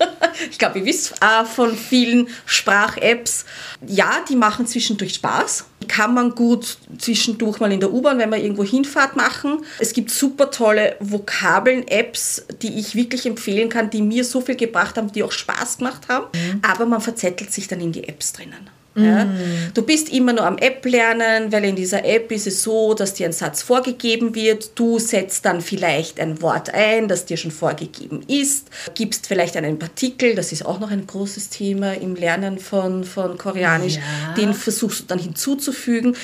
ich 0.50 0.58
glaube, 0.58 0.78
ihr 0.78 0.84
wisst 0.84 1.14
äh, 1.22 1.44
von 1.44 1.74
vielen 1.74 2.28
Sprach-Apps. 2.44 3.46
Ja, 3.86 4.24
die 4.28 4.36
machen 4.36 4.66
zwischendurch 4.66 5.14
Spaß. 5.14 5.64
Kann 5.88 6.14
man 6.14 6.34
gut 6.34 6.78
zwischendurch 6.98 7.60
mal 7.60 7.72
in 7.72 7.80
der 7.80 7.92
U-Bahn, 7.92 8.18
wenn 8.18 8.30
man 8.30 8.40
irgendwo 8.40 8.64
hinfahrt, 8.64 9.16
machen. 9.16 9.64
Es 9.78 9.92
gibt 9.92 10.10
super 10.10 10.50
tolle 10.50 10.96
Vokabeln-Apps, 11.00 12.44
die 12.62 12.78
ich 12.78 12.94
wirklich 12.94 13.26
empfehlen 13.26 13.68
kann, 13.68 13.90
die 13.90 14.02
mir 14.02 14.24
so 14.24 14.40
viel 14.40 14.56
gebracht 14.56 14.96
haben, 14.96 15.10
die 15.12 15.22
auch 15.22 15.32
Spaß 15.32 15.78
gemacht 15.78 16.08
haben. 16.08 16.26
Mhm. 16.34 16.60
Aber 16.62 16.86
man 16.86 17.00
verzettelt 17.00 17.52
sich 17.52 17.68
dann 17.68 17.80
in 17.80 17.92
die 17.92 18.08
Apps 18.08 18.32
drinnen. 18.32 18.70
Ja? 18.96 19.26
Mm. 19.26 19.72
Du 19.74 19.82
bist 19.82 20.08
immer 20.08 20.32
nur 20.32 20.46
am 20.46 20.56
App 20.58 20.84
lernen, 20.86 21.52
weil 21.52 21.64
in 21.66 21.76
dieser 21.76 22.04
App 22.04 22.32
ist 22.32 22.46
es 22.46 22.62
so, 22.62 22.94
dass 22.94 23.14
dir 23.14 23.26
ein 23.26 23.32
Satz 23.32 23.62
vorgegeben 23.62 24.34
wird. 24.34 24.70
Du 24.74 24.98
setzt 24.98 25.44
dann 25.44 25.60
vielleicht 25.60 26.18
ein 26.18 26.40
Wort 26.40 26.72
ein, 26.72 27.06
das 27.06 27.26
dir 27.26 27.36
schon 27.36 27.50
vorgegeben 27.50 28.22
ist, 28.26 28.68
gibst 28.94 29.26
vielleicht 29.26 29.56
einen 29.56 29.78
Partikel, 29.78 30.34
das 30.34 30.50
ist 30.50 30.64
auch 30.64 30.80
noch 30.80 30.90
ein 30.90 31.06
großes 31.06 31.50
Thema 31.50 31.92
im 31.92 32.14
Lernen 32.14 32.58
von, 32.58 33.04
von 33.04 33.36
Koreanisch, 33.36 33.96
ja. 33.96 34.34
den 34.34 34.54
versuchst 34.54 35.00
du 35.00 35.04
dann 35.04 35.18
hinzuzufügen. 35.18 36.16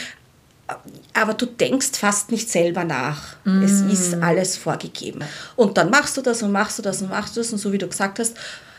Aber 1.12 1.34
du 1.34 1.44
denkst 1.44 1.90
fast 1.92 2.30
nicht 2.30 2.48
selber 2.48 2.84
nach. 2.84 3.36
Mm. 3.44 3.62
Es 3.62 3.82
ist 3.82 4.14
alles 4.22 4.56
vorgegeben. 4.56 5.20
Und 5.56 5.76
dann 5.76 5.90
machst 5.90 6.16
du 6.16 6.22
das 6.22 6.42
und 6.42 6.52
machst 6.52 6.78
du 6.78 6.82
das 6.82 7.02
und 7.02 7.10
machst 7.10 7.36
du 7.36 7.40
das 7.40 7.52
und 7.52 7.58
so 7.58 7.72
wie 7.72 7.78
du 7.78 7.86
gesagt 7.86 8.18
hast, 8.18 8.34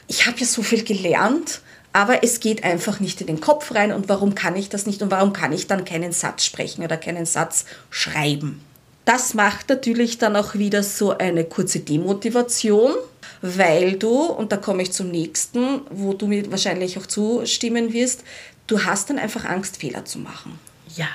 ich 0.07 0.25
habe 0.25 0.39
ja 0.39 0.45
so 0.45 0.63
viel 0.63 0.83
gelernt, 0.83 1.61
aber 1.93 2.23
es 2.23 2.39
geht 2.39 2.63
einfach 2.63 2.99
nicht 2.99 3.21
in 3.21 3.27
den 3.27 3.39
Kopf 3.39 3.73
rein 3.73 3.91
und 3.91 4.09
warum 4.09 4.33
kann 4.35 4.55
ich 4.55 4.67
das 4.67 4.87
nicht 4.87 5.01
und 5.03 5.11
warum 5.11 5.31
kann 5.31 5.53
ich 5.53 5.67
dann 5.67 5.85
keinen 5.85 6.11
Satz 6.11 6.43
sprechen 6.43 6.83
oder 6.83 6.97
keinen 6.97 7.25
Satz 7.25 7.65
schreiben. 7.91 8.61
Das 9.05 9.33
macht 9.33 9.69
natürlich 9.69 10.17
dann 10.17 10.35
auch 10.35 10.55
wieder 10.55 10.81
so 10.81 11.17
eine 11.17 11.43
kurze 11.43 11.81
Demotivation, 11.81 12.93
weil 13.41 13.93
du, 13.93 14.23
und 14.23 14.51
da 14.51 14.57
komme 14.57 14.81
ich 14.81 14.91
zum 14.91 15.11
nächsten, 15.11 15.81
wo 15.89 16.13
du 16.13 16.27
mir 16.27 16.49
wahrscheinlich 16.51 16.97
auch 16.97 17.05
zustimmen 17.05 17.93
wirst, 17.93 18.23
du 18.67 18.83
hast 18.83 19.09
dann 19.09 19.19
einfach 19.19 19.45
Angst, 19.45 19.77
Fehler 19.77 20.05
zu 20.05 20.19
machen. 20.19 20.57
Ja, 20.95 21.09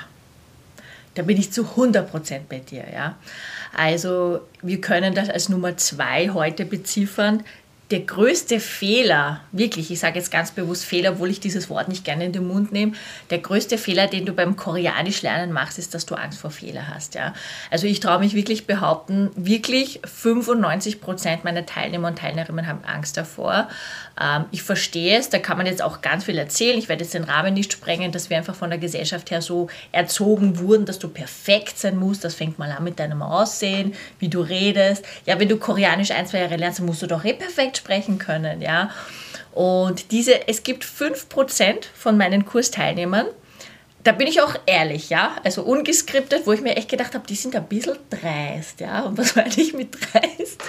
da 1.15 1.23
bin 1.23 1.39
ich 1.39 1.51
zu 1.51 1.63
100% 1.63 2.41
bei 2.49 2.59
dir. 2.59 2.85
Ja. 2.93 3.17
Also 3.77 4.41
wir 4.63 4.81
können 4.81 5.15
das 5.15 5.29
als 5.29 5.49
Nummer 5.49 5.77
zwei 5.77 6.31
heute 6.31 6.65
beziffern 6.65 7.43
der 7.91 8.01
größte 8.01 8.61
Fehler, 8.61 9.41
wirklich, 9.51 9.91
ich 9.91 9.99
sage 9.99 10.19
jetzt 10.19 10.31
ganz 10.31 10.51
bewusst 10.51 10.85
Fehler, 10.85 11.13
obwohl 11.13 11.31
ich 11.31 11.41
dieses 11.41 11.71
Wort 11.71 11.89
nicht 11.89 12.05
gerne 12.05 12.27
in 12.27 12.33
den 12.33 12.47
Mund 12.47 12.71
nehme, 12.71 12.93
der 13.31 13.39
größte 13.39 13.79
Fehler, 13.79 14.07
den 14.07 14.27
du 14.27 14.35
beim 14.35 14.57
Koreanisch 14.57 15.23
lernen 15.23 15.53
machst, 15.53 15.79
ist, 15.79 15.95
dass 15.95 16.05
du 16.05 16.15
Angst 16.15 16.39
vor 16.39 16.51
Fehler 16.51 16.89
hast. 16.89 17.15
Ja? 17.15 17.33
Also 17.71 17.87
ich 17.87 18.01
traue 18.01 18.19
mich 18.19 18.35
wirklich 18.35 18.67
behaupten, 18.67 19.31
wirklich 19.37 20.01
95 20.05 21.01
Prozent 21.01 21.45
meiner 21.45 21.65
Teilnehmer 21.65 22.09
und 22.09 22.19
Teilnehmerinnen 22.19 22.67
haben 22.67 22.85
Angst 22.85 23.17
davor. 23.17 23.69
Ähm, 24.21 24.45
ich 24.51 24.63
verstehe 24.63 25.19
es, 25.19 25.31
da 25.31 25.39
kann 25.39 25.57
man 25.57 25.67
jetzt 25.67 25.81
auch 25.81 26.03
ganz 26.03 26.25
viel 26.25 26.37
erzählen. 26.37 26.79
Ich 26.79 26.91
werde 26.91 27.05
jetzt 27.05 27.15
den 27.15 27.25
Rahmen 27.25 27.55
nicht 27.55 27.73
sprengen, 27.73 28.13
dass 28.13 28.29
wir 28.29 28.37
einfach 28.37 28.55
von 28.55 28.69
der 28.69 28.79
Gesellschaft 28.79 29.31
her 29.31 29.41
so 29.41 29.69
erzogen 29.93 30.59
wurden, 30.59 30.85
dass 30.85 30.99
du 30.99 31.09
perfekt 31.09 31.79
sein 31.79 31.97
musst. 31.97 32.23
Das 32.23 32.35
fängt 32.35 32.59
mal 32.59 32.71
an 32.71 32.85
mit 32.85 32.99
deinem 32.99 33.23
Aussehen, 33.23 33.95
wie 34.19 34.29
du 34.29 34.43
redest. 34.43 35.07
Ja, 35.25 35.41
wenn 35.41 35.49
du 35.49 35.57
Koreanisch 35.57 36.11
ein, 36.11 36.27
zwei 36.27 36.41
Jahre 36.41 36.57
lernst, 36.57 36.81
dann 36.81 36.87
musst 36.87 37.01
du 37.01 37.07
doch 37.07 37.25
eh 37.25 37.33
perfekt 37.33 37.78
sprechen 37.79 38.19
können, 38.19 38.61
ja. 38.61 38.91
Und 39.53 40.13
diese, 40.13 40.47
es 40.47 40.63
gibt 40.63 40.85
5% 40.85 41.85
von 41.95 42.17
meinen 42.17 42.45
Kursteilnehmern, 42.45 43.27
da 44.05 44.13
bin 44.13 44.27
ich 44.27 44.41
auch 44.41 44.55
ehrlich, 44.65 45.11
ja, 45.11 45.37
also 45.45 45.63
ungeskriptet, 45.63 46.47
wo 46.47 46.53
ich 46.53 46.61
mir 46.61 46.77
echt 46.77 46.89
gedacht 46.89 47.15
habe, 47.15 47.27
die 47.27 47.35
sind 47.35 47.57
ein 47.57 47.67
bisschen 47.67 47.99
dreist, 48.09 48.81
ja. 48.81 49.03
Und 49.03 49.19
was 49.19 49.35
meine 49.37 49.51
ich 49.57 49.75
mit 49.75 49.95
dreist? 49.95 50.63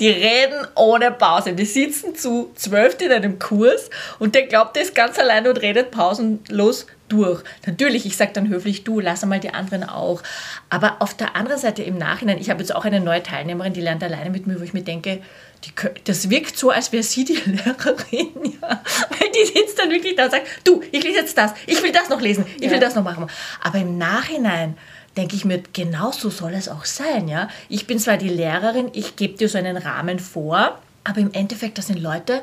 Die 0.00 0.08
reden 0.08 0.66
ohne 0.74 1.10
Pause. 1.10 1.54
Die 1.54 1.64
sitzen 1.64 2.14
zu 2.14 2.52
zwölf 2.54 3.00
in 3.00 3.12
einem 3.12 3.38
Kurs 3.38 3.90
und 4.18 4.34
der 4.34 4.46
glaubt 4.46 4.76
das 4.76 4.94
ganz 4.94 5.18
allein 5.18 5.46
und 5.46 5.60
redet 5.60 5.90
pausenlos 5.90 6.86
durch. 7.08 7.42
Natürlich, 7.66 8.06
ich 8.06 8.16
sage 8.16 8.32
dann 8.32 8.48
höflich, 8.48 8.84
du, 8.84 9.00
lass 9.00 9.22
einmal 9.22 9.40
die 9.40 9.52
anderen 9.52 9.84
auch. 9.84 10.22
Aber 10.70 10.96
auf 11.00 11.14
der 11.14 11.36
anderen 11.36 11.60
Seite 11.60 11.82
im 11.82 11.98
Nachhinein, 11.98 12.38
ich 12.38 12.48
habe 12.50 12.60
jetzt 12.60 12.74
auch 12.74 12.84
eine 12.84 13.00
neue 13.00 13.22
Teilnehmerin, 13.22 13.72
die 13.72 13.80
lernt 13.80 14.02
alleine 14.02 14.30
mit 14.30 14.46
mir, 14.46 14.58
wo 14.58 14.64
ich 14.64 14.72
mir 14.72 14.82
denke, 14.82 15.20
die, 15.66 15.72
das 16.04 16.30
wirkt 16.30 16.56
so, 16.56 16.70
als 16.70 16.92
wäre 16.92 17.02
sie 17.02 17.24
die 17.24 17.34
Lehrerin. 17.44 18.52
Ja. 18.60 18.82
Weil 19.10 19.30
die 19.34 19.46
sitzt 19.46 19.78
dann 19.78 19.90
wirklich 19.90 20.16
da 20.16 20.24
und 20.24 20.30
sagt, 20.30 20.46
du, 20.64 20.82
ich 20.92 21.02
lese 21.02 21.18
jetzt 21.18 21.36
das, 21.36 21.52
ich 21.66 21.82
will 21.82 21.92
das 21.92 22.08
noch 22.08 22.20
lesen, 22.20 22.46
ich 22.56 22.66
ja. 22.66 22.70
will 22.70 22.80
das 22.80 22.94
noch 22.94 23.04
machen. 23.04 23.26
Aber 23.62 23.78
im 23.78 23.98
Nachhinein 23.98 24.76
denke 25.16 25.34
ich 25.34 25.44
mir, 25.44 25.62
genau 25.72 26.12
so 26.12 26.30
soll 26.30 26.54
es 26.54 26.68
auch 26.68 26.84
sein. 26.84 27.28
Ja? 27.28 27.48
Ich 27.68 27.86
bin 27.86 27.98
zwar 27.98 28.16
die 28.16 28.28
Lehrerin, 28.28 28.90
ich 28.92 29.16
gebe 29.16 29.36
dir 29.36 29.48
so 29.48 29.58
einen 29.58 29.76
Rahmen 29.76 30.18
vor, 30.18 30.78
aber 31.04 31.20
im 31.20 31.32
Endeffekt, 31.32 31.78
das 31.78 31.86
sind 31.86 32.00
Leute, 32.00 32.42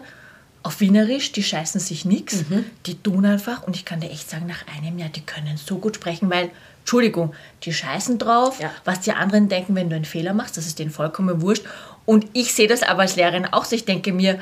auf 0.63 0.79
Wienerisch, 0.79 1.33
die 1.33 1.43
scheißen 1.43 1.81
sich 1.81 2.05
nichts, 2.05 2.49
mhm. 2.49 2.65
die 2.85 2.95
tun 2.95 3.25
einfach 3.25 3.63
und 3.63 3.75
ich 3.75 3.83
kann 3.83 3.99
dir 3.99 4.09
echt 4.09 4.29
sagen, 4.29 4.47
nach 4.47 4.65
einem 4.75 4.97
Jahr, 4.97 5.09
die 5.09 5.21
können 5.21 5.57
so 5.57 5.77
gut 5.77 5.97
sprechen, 5.97 6.29
weil, 6.29 6.49
Entschuldigung, 6.79 7.33
die 7.63 7.73
scheißen 7.73 8.17
drauf, 8.17 8.61
ja. 8.61 8.71
was 8.85 9.01
die 9.01 9.11
anderen 9.11 9.49
denken, 9.49 9.75
wenn 9.75 9.89
du 9.89 9.95
einen 9.95 10.05
Fehler 10.05 10.33
machst, 10.33 10.55
das 10.55 10.65
ist 10.65 10.79
denen 10.79 10.91
vollkommen 10.91 11.41
wurscht. 11.41 11.65
Und 12.05 12.27
ich 12.33 12.53
sehe 12.53 12.67
das 12.67 12.83
aber 12.83 13.03
als 13.03 13.15
Lehrerin 13.15 13.45
auch 13.45 13.65
so, 13.65 13.75
ich 13.75 13.85
denke 13.85 14.11
mir, 14.11 14.39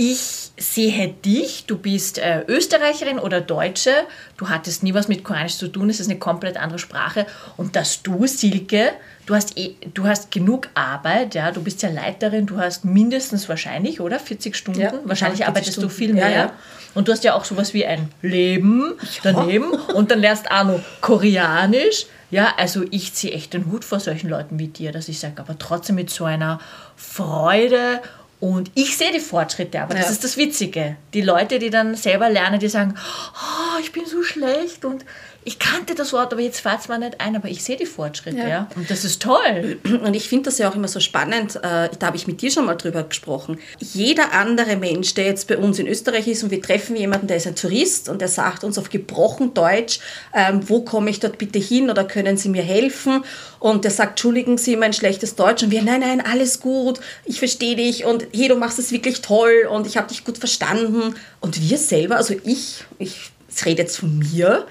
ich 0.00 0.52
sehe 0.56 1.08
dich, 1.08 1.64
du 1.66 1.76
bist 1.76 2.18
äh, 2.18 2.44
Österreicherin 2.46 3.18
oder 3.18 3.40
Deutsche, 3.40 3.90
du 4.36 4.48
hattest 4.48 4.84
nie 4.84 4.94
was 4.94 5.08
mit 5.08 5.24
Koranisch 5.24 5.56
zu 5.56 5.66
tun, 5.66 5.90
es 5.90 5.98
ist 5.98 6.08
eine 6.08 6.20
komplett 6.20 6.56
andere 6.56 6.78
Sprache. 6.78 7.26
Und 7.56 7.74
dass 7.74 8.04
du, 8.04 8.28
Silke, 8.28 8.92
du 9.26 9.34
hast, 9.34 9.58
eh, 9.58 9.74
du 9.94 10.06
hast 10.06 10.30
genug 10.30 10.68
Arbeit, 10.74 11.34
ja, 11.34 11.50
du 11.50 11.64
bist 11.64 11.82
ja 11.82 11.90
Leiterin, 11.90 12.46
du 12.46 12.58
hast 12.58 12.84
mindestens 12.84 13.48
wahrscheinlich, 13.48 14.00
oder? 14.00 14.20
40 14.20 14.54
Stunden? 14.54 14.80
Ja, 14.80 14.92
wahrscheinlich 15.02 15.46
arbeitest 15.46 15.72
Stunden. 15.72 15.88
du 15.88 15.94
viel 15.94 16.14
mehr. 16.14 16.30
Ja, 16.30 16.36
ja. 16.36 16.52
Und 16.94 17.08
du 17.08 17.12
hast 17.12 17.24
ja 17.24 17.34
auch 17.34 17.44
sowas 17.44 17.74
wie 17.74 17.84
ein 17.84 18.08
Leben 18.22 18.94
daneben 19.24 19.70
und 19.94 20.12
dann 20.12 20.20
lernst 20.20 20.44
noch 20.48 20.80
Koreanisch. 21.00 22.06
Ja, 22.30 22.54
also 22.56 22.84
ich 22.90 23.14
ziehe 23.14 23.32
echt 23.32 23.54
den 23.54 23.70
Hut 23.70 23.84
vor 23.84 24.00
solchen 24.00 24.28
Leuten 24.28 24.58
wie 24.58 24.68
dir, 24.68 24.92
dass 24.92 25.08
ich 25.08 25.18
sage, 25.18 25.40
aber 25.40 25.58
trotzdem 25.58 25.96
mit 25.96 26.10
so 26.10 26.24
einer 26.24 26.60
Freude 26.96 28.00
und 28.40 28.70
ich 28.74 28.96
sehe 28.96 29.10
die 29.12 29.20
Fortschritte, 29.20 29.80
aber 29.80 29.94
ja. 29.94 30.00
das 30.00 30.10
ist 30.10 30.22
das 30.22 30.36
Witzige. 30.36 30.96
Die 31.12 31.22
Leute, 31.22 31.58
die 31.58 31.70
dann 31.70 31.96
selber 31.96 32.30
lernen, 32.30 32.60
die 32.60 32.68
sagen, 32.68 32.94
oh, 33.34 33.80
ich 33.80 33.90
bin 33.90 34.06
so 34.06 34.22
schlecht 34.22 34.84
und 34.84 35.04
ich 35.44 35.58
kannte 35.58 35.94
das 35.94 36.12
Wort, 36.12 36.32
aber 36.32 36.42
jetzt 36.42 36.60
fällt 36.60 36.80
es 36.80 36.88
mir 36.88 36.98
nicht 36.98 37.20
ein, 37.20 37.34
aber 37.34 37.48
ich 37.48 37.64
sehe 37.64 37.76
die 37.76 37.86
Fortschritte, 37.86 38.36
ja. 38.36 38.48
ja. 38.48 38.68
Und 38.74 38.90
das 38.90 39.04
ist 39.04 39.22
toll. 39.22 39.78
Und 40.04 40.14
ich 40.14 40.28
finde 40.28 40.46
das 40.46 40.58
ja 40.58 40.68
auch 40.68 40.74
immer 40.74 40.88
so 40.88 41.00
spannend, 41.00 41.56
äh, 41.56 41.88
da 41.98 42.06
habe 42.06 42.16
ich 42.16 42.26
mit 42.26 42.42
dir 42.42 42.50
schon 42.50 42.66
mal 42.66 42.74
drüber 42.74 43.04
gesprochen. 43.04 43.58
Jeder 43.78 44.32
andere 44.32 44.76
Mensch, 44.76 45.14
der 45.14 45.24
jetzt 45.24 45.48
bei 45.48 45.56
uns 45.56 45.78
in 45.78 45.86
Österreich 45.86 46.26
ist 46.28 46.42
und 46.42 46.50
wir 46.50 46.60
treffen 46.60 46.96
jemanden, 46.96 47.28
der 47.28 47.38
ist 47.38 47.46
ein 47.46 47.54
Tourist 47.54 48.08
und 48.08 48.20
der 48.20 48.28
sagt 48.28 48.62
uns 48.62 48.76
auf 48.76 48.90
gebrochen 48.90 49.54
Deutsch, 49.54 50.00
ähm, 50.34 50.68
wo 50.68 50.82
komme 50.82 51.08
ich 51.08 51.20
dort 51.20 51.38
bitte 51.38 51.58
hin 51.58 51.88
oder 51.88 52.04
können 52.04 52.36
Sie 52.36 52.50
mir 52.50 52.62
helfen? 52.62 53.24
Und 53.58 53.84
der 53.84 53.90
sagt, 53.90 54.10
entschuldigen 54.10 54.58
Sie 54.58 54.76
mein 54.76 54.92
schlechtes 54.92 55.34
Deutsch 55.34 55.62
und 55.62 55.70
wir, 55.70 55.82
nein, 55.82 56.00
nein, 56.00 56.20
alles 56.20 56.60
gut, 56.60 57.00
ich 57.24 57.38
verstehe 57.38 57.76
dich 57.76 58.04
und 58.04 58.26
hey, 58.34 58.48
du 58.48 58.56
machst 58.56 58.78
es 58.78 58.92
wirklich 58.92 59.22
toll 59.22 59.68
und 59.70 59.86
ich 59.86 59.96
habe 59.96 60.08
dich 60.08 60.24
gut 60.24 60.36
verstanden. 60.36 61.14
Und 61.40 61.60
wir 61.60 61.78
selber, 61.78 62.16
also 62.16 62.34
ich, 62.44 62.84
ich 62.98 63.30
rede 63.64 63.82
jetzt 63.82 63.98
von 63.98 64.18
mir, 64.18 64.66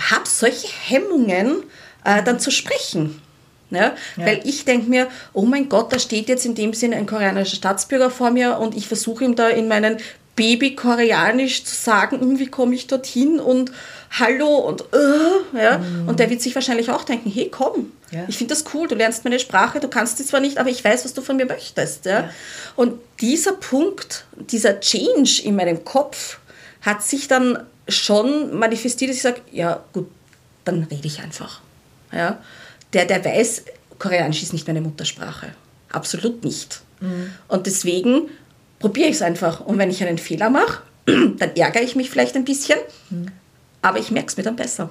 habe 0.00 0.28
solche 0.28 0.68
Hemmungen, 0.68 1.62
äh, 2.04 2.22
dann 2.22 2.40
zu 2.40 2.50
sprechen. 2.50 3.20
Ja? 3.70 3.94
ja. 4.16 4.26
Weil 4.26 4.40
ich 4.44 4.64
denke 4.64 4.88
mir, 4.88 5.08
oh 5.32 5.42
mein 5.42 5.68
Gott, 5.68 5.92
da 5.92 5.98
steht 5.98 6.28
jetzt 6.28 6.46
in 6.46 6.54
dem 6.54 6.72
Sinne 6.74 6.96
ein 6.96 7.06
koreanischer 7.06 7.56
Staatsbürger 7.56 8.10
vor 8.10 8.30
mir 8.30 8.58
und 8.58 8.76
ich 8.76 8.86
versuche 8.86 9.24
ihm 9.24 9.36
da 9.36 9.48
in 9.48 9.68
meinen 9.68 9.98
Baby-Koreanisch 10.36 11.64
zu 11.64 11.74
sagen, 11.74 12.20
hm, 12.20 12.38
wie 12.38 12.48
komme 12.48 12.74
ich 12.74 12.86
dorthin 12.86 13.38
und 13.38 13.70
Hallo 14.18 14.58
und 14.58 14.82
uh, 14.82 15.56
ja. 15.56 15.78
Mhm. 15.78 16.08
Und 16.08 16.20
der 16.20 16.30
wird 16.30 16.40
sich 16.40 16.54
wahrscheinlich 16.54 16.88
auch 16.90 17.02
denken, 17.02 17.30
hey, 17.30 17.48
komm, 17.50 17.92
ja. 18.12 18.24
ich 18.28 18.38
finde 18.38 18.54
das 18.54 18.64
cool, 18.72 18.86
du 18.86 18.94
lernst 18.94 19.24
meine 19.24 19.40
Sprache, 19.40 19.80
du 19.80 19.88
kannst 19.88 20.18
sie 20.18 20.24
zwar 20.24 20.38
nicht, 20.38 20.58
aber 20.58 20.70
ich 20.70 20.84
weiß, 20.84 21.04
was 21.04 21.14
du 21.14 21.22
von 21.22 21.36
mir 21.36 21.46
möchtest. 21.46 22.04
Ja. 22.04 22.30
Und 22.76 23.00
dieser 23.20 23.52
Punkt, 23.52 24.24
dieser 24.36 24.78
Change 24.78 25.42
in 25.42 25.56
meinem 25.56 25.84
Kopf 25.84 26.38
hat 26.80 27.02
sich 27.02 27.26
dann 27.26 27.58
schon 27.88 28.56
manifestiert, 28.56 29.10
dass 29.10 29.16
ich 29.16 29.22
sage, 29.22 29.40
ja 29.52 29.84
gut, 29.92 30.10
dann 30.64 30.84
rede 30.84 31.06
ich 31.06 31.20
einfach. 31.20 31.60
Ja? 32.12 32.42
Der, 32.92 33.04
der 33.04 33.24
weiß, 33.24 33.64
Koreanisch 33.98 34.42
ist 34.42 34.52
nicht 34.52 34.66
meine 34.66 34.80
Muttersprache. 34.80 35.54
Absolut 35.90 36.44
nicht. 36.44 36.82
Mhm. 37.00 37.32
Und 37.48 37.66
deswegen 37.66 38.30
probiere 38.78 39.08
ich 39.08 39.16
es 39.16 39.22
einfach. 39.22 39.60
Und 39.60 39.78
wenn 39.78 39.90
ich 39.90 40.02
einen 40.02 40.18
Fehler 40.18 40.50
mache, 40.50 40.82
dann 41.06 41.56
ärgere 41.56 41.82
ich 41.82 41.96
mich 41.96 42.10
vielleicht 42.10 42.36
ein 42.36 42.44
bisschen, 42.44 42.78
mhm. 43.10 43.28
aber 43.82 43.98
ich 43.98 44.10
merke 44.10 44.28
es 44.28 44.36
mir 44.36 44.42
dann 44.42 44.56
besser. 44.56 44.90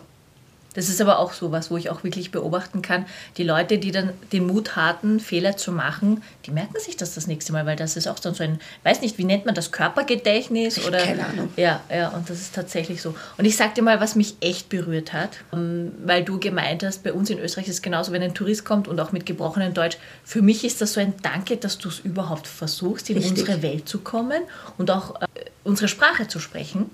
Das 0.74 0.89
ist 0.89 1.01
aber 1.01 1.20
auch 1.20 1.34
so 1.34 1.51
was, 1.51 1.72
wo 1.72 1.77
ich 1.77 1.89
auch 1.89 2.03
wirklich 2.03 2.32
beobachten 2.32 2.82
kann, 2.82 3.06
die 3.38 3.44
Leute, 3.44 3.77
die 3.77 3.92
dann 3.92 4.13
den 4.32 4.48
Mut 4.48 4.75
hatten, 4.75 5.20
Fehler 5.20 5.58
zu 5.58 5.72
machen, 5.72 6.24
die 6.46 6.51
merken 6.51 6.80
sich 6.80 6.98
das 6.98 7.15
das 7.15 7.27
nächste 7.27 7.53
Mal, 7.53 7.65
weil 7.65 7.75
das 7.75 7.96
ist 7.96 8.08
auch 8.08 8.20
dann 8.20 8.34
so 8.34 8.44
ein, 8.44 8.60
weiß 8.84 9.01
nicht, 9.01 9.18
wie 9.18 9.24
nennt 9.24 9.46
man 9.46 9.56
das, 9.56 9.72
Körpergedächtnis? 9.72 10.86
Oder, 10.86 11.00
Keine 11.00 11.25
Ahnung. 11.25 11.50
Ja, 11.58 11.82
ja, 11.89 12.10
und 12.10 12.30
das 12.30 12.39
ist 12.39 12.56
tatsächlich 12.56 13.01
so. 13.01 13.15
Und 13.38 13.46
ich 13.46 13.58
sag 13.58 13.75
dir 13.75 13.82
mal, 13.82 14.00
was 14.00 14.15
mich 14.15 14.36
echt 14.42 14.70
berührt 14.70 15.13
hat, 15.13 15.32
ähm, 15.51 15.92
weil 16.03 16.24
du 16.24 16.39
gemeint 16.39 16.84
hast, 16.84 17.03
bei 17.03 17.13
uns 17.13 17.30
in 17.30 17.39
Österreich 17.39 17.68
ist 17.68 17.75
es 17.75 17.82
genauso, 17.82 18.12
wenn 18.12 18.22
ein 18.22 18.34
Tourist 18.34 18.65
kommt 18.65 18.88
und 18.88 19.00
auch 19.00 19.12
mit 19.12 19.25
gebrochenem 19.25 19.74
Deutsch, 19.74 19.98
für 20.24 20.42
mich 20.42 20.63
ist 20.63 20.82
das 20.82 20.94
so 20.94 21.00
ein 21.00 21.13
Danke, 21.22 21.58
dass 21.58 21.77
du 21.77 21.89
es 21.89 22.00
überhaupt 22.00 22.48
versuchst, 22.48 23.10
in 23.10 23.18
Richtig. 23.18 23.39
unsere 23.39 23.62
Welt 23.62 23.88
zu 23.88 24.00
kommen 24.00 24.42
und 24.77 24.92
auch 24.92 25.22
äh, 25.22 25.27
unsere 25.63 25.88
Sprache 25.88 26.27
zu 26.27 26.39
sprechen. 26.39 26.89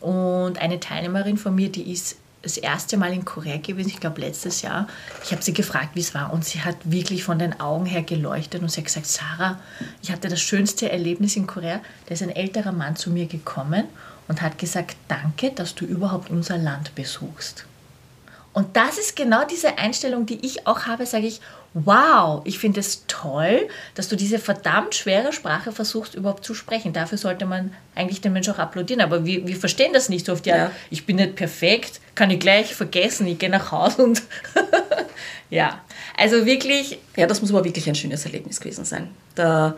Und 0.00 0.60
eine 0.60 0.80
Teilnehmerin 0.80 1.38
von 1.38 1.54
mir, 1.54 1.70
die 1.70 1.90
ist 1.90 2.16
das 2.44 2.58
erste 2.58 2.96
Mal 2.96 3.12
in 3.12 3.24
Korea 3.24 3.56
gewesen, 3.56 3.88
ich 3.88 4.00
glaube 4.00 4.20
letztes 4.20 4.62
Jahr. 4.62 4.86
Ich 5.24 5.32
habe 5.32 5.42
sie 5.42 5.54
gefragt, 5.54 5.90
wie 5.94 6.00
es 6.00 6.14
war 6.14 6.32
und 6.32 6.44
sie 6.44 6.60
hat 6.60 6.76
wirklich 6.84 7.24
von 7.24 7.38
den 7.38 7.58
Augen 7.58 7.86
her 7.86 8.02
geleuchtet 8.02 8.62
und 8.62 8.70
sie 8.70 8.80
hat 8.80 8.86
gesagt, 8.86 9.06
Sarah, 9.06 9.58
ich 10.02 10.12
hatte 10.12 10.28
das 10.28 10.40
schönste 10.40 10.92
Erlebnis 10.92 11.36
in 11.36 11.46
Korea. 11.46 11.80
Da 12.06 12.14
ist 12.14 12.22
ein 12.22 12.30
älterer 12.30 12.72
Mann 12.72 12.96
zu 12.96 13.10
mir 13.10 13.26
gekommen 13.26 13.84
und 14.28 14.42
hat 14.42 14.58
gesagt, 14.58 14.96
danke, 15.08 15.50
dass 15.52 15.74
du 15.74 15.86
überhaupt 15.86 16.30
unser 16.30 16.58
Land 16.58 16.94
besuchst. 16.94 17.64
Und 18.52 18.76
das 18.76 18.98
ist 18.98 19.16
genau 19.16 19.44
diese 19.44 19.78
Einstellung, 19.78 20.26
die 20.26 20.44
ich 20.46 20.66
auch 20.66 20.86
habe, 20.86 21.06
sage 21.06 21.26
ich, 21.26 21.40
wow, 21.74 22.40
ich 22.44 22.60
finde 22.60 22.78
es 22.78 23.04
toll, 23.08 23.68
dass 23.96 24.08
du 24.08 24.14
diese 24.14 24.38
verdammt 24.38 24.94
schwere 24.94 25.32
Sprache 25.32 25.72
versuchst 25.72 26.14
überhaupt 26.14 26.44
zu 26.44 26.54
sprechen. 26.54 26.92
Dafür 26.92 27.18
sollte 27.18 27.46
man 27.46 27.72
eigentlich 27.96 28.20
den 28.20 28.32
Menschen 28.32 28.54
auch 28.54 28.60
applaudieren. 28.60 29.02
Aber 29.02 29.26
wir, 29.26 29.46
wir 29.46 29.56
verstehen 29.56 29.92
das 29.92 30.08
nicht 30.08 30.26
so 30.26 30.32
oft. 30.32 30.46
Ja, 30.46 30.56
ja. 30.56 30.70
ich 30.90 31.04
bin 31.04 31.16
nicht 31.16 31.34
perfekt, 31.34 32.00
kann 32.14 32.30
ich 32.30 32.38
gleich 32.38 32.74
vergessen, 32.74 33.26
ich 33.26 33.38
gehe 33.38 33.50
nach 33.50 33.72
Hause 33.72 34.04
und 34.04 34.22
ja, 35.50 35.80
also 36.16 36.46
wirklich. 36.46 36.98
Ja, 37.16 37.26
das 37.26 37.40
muss 37.40 37.50
aber 37.50 37.64
wirklich 37.64 37.88
ein 37.88 37.96
schönes 37.96 38.24
Erlebnis 38.24 38.60
gewesen 38.60 38.84
sein. 38.84 39.10
Da 39.34 39.74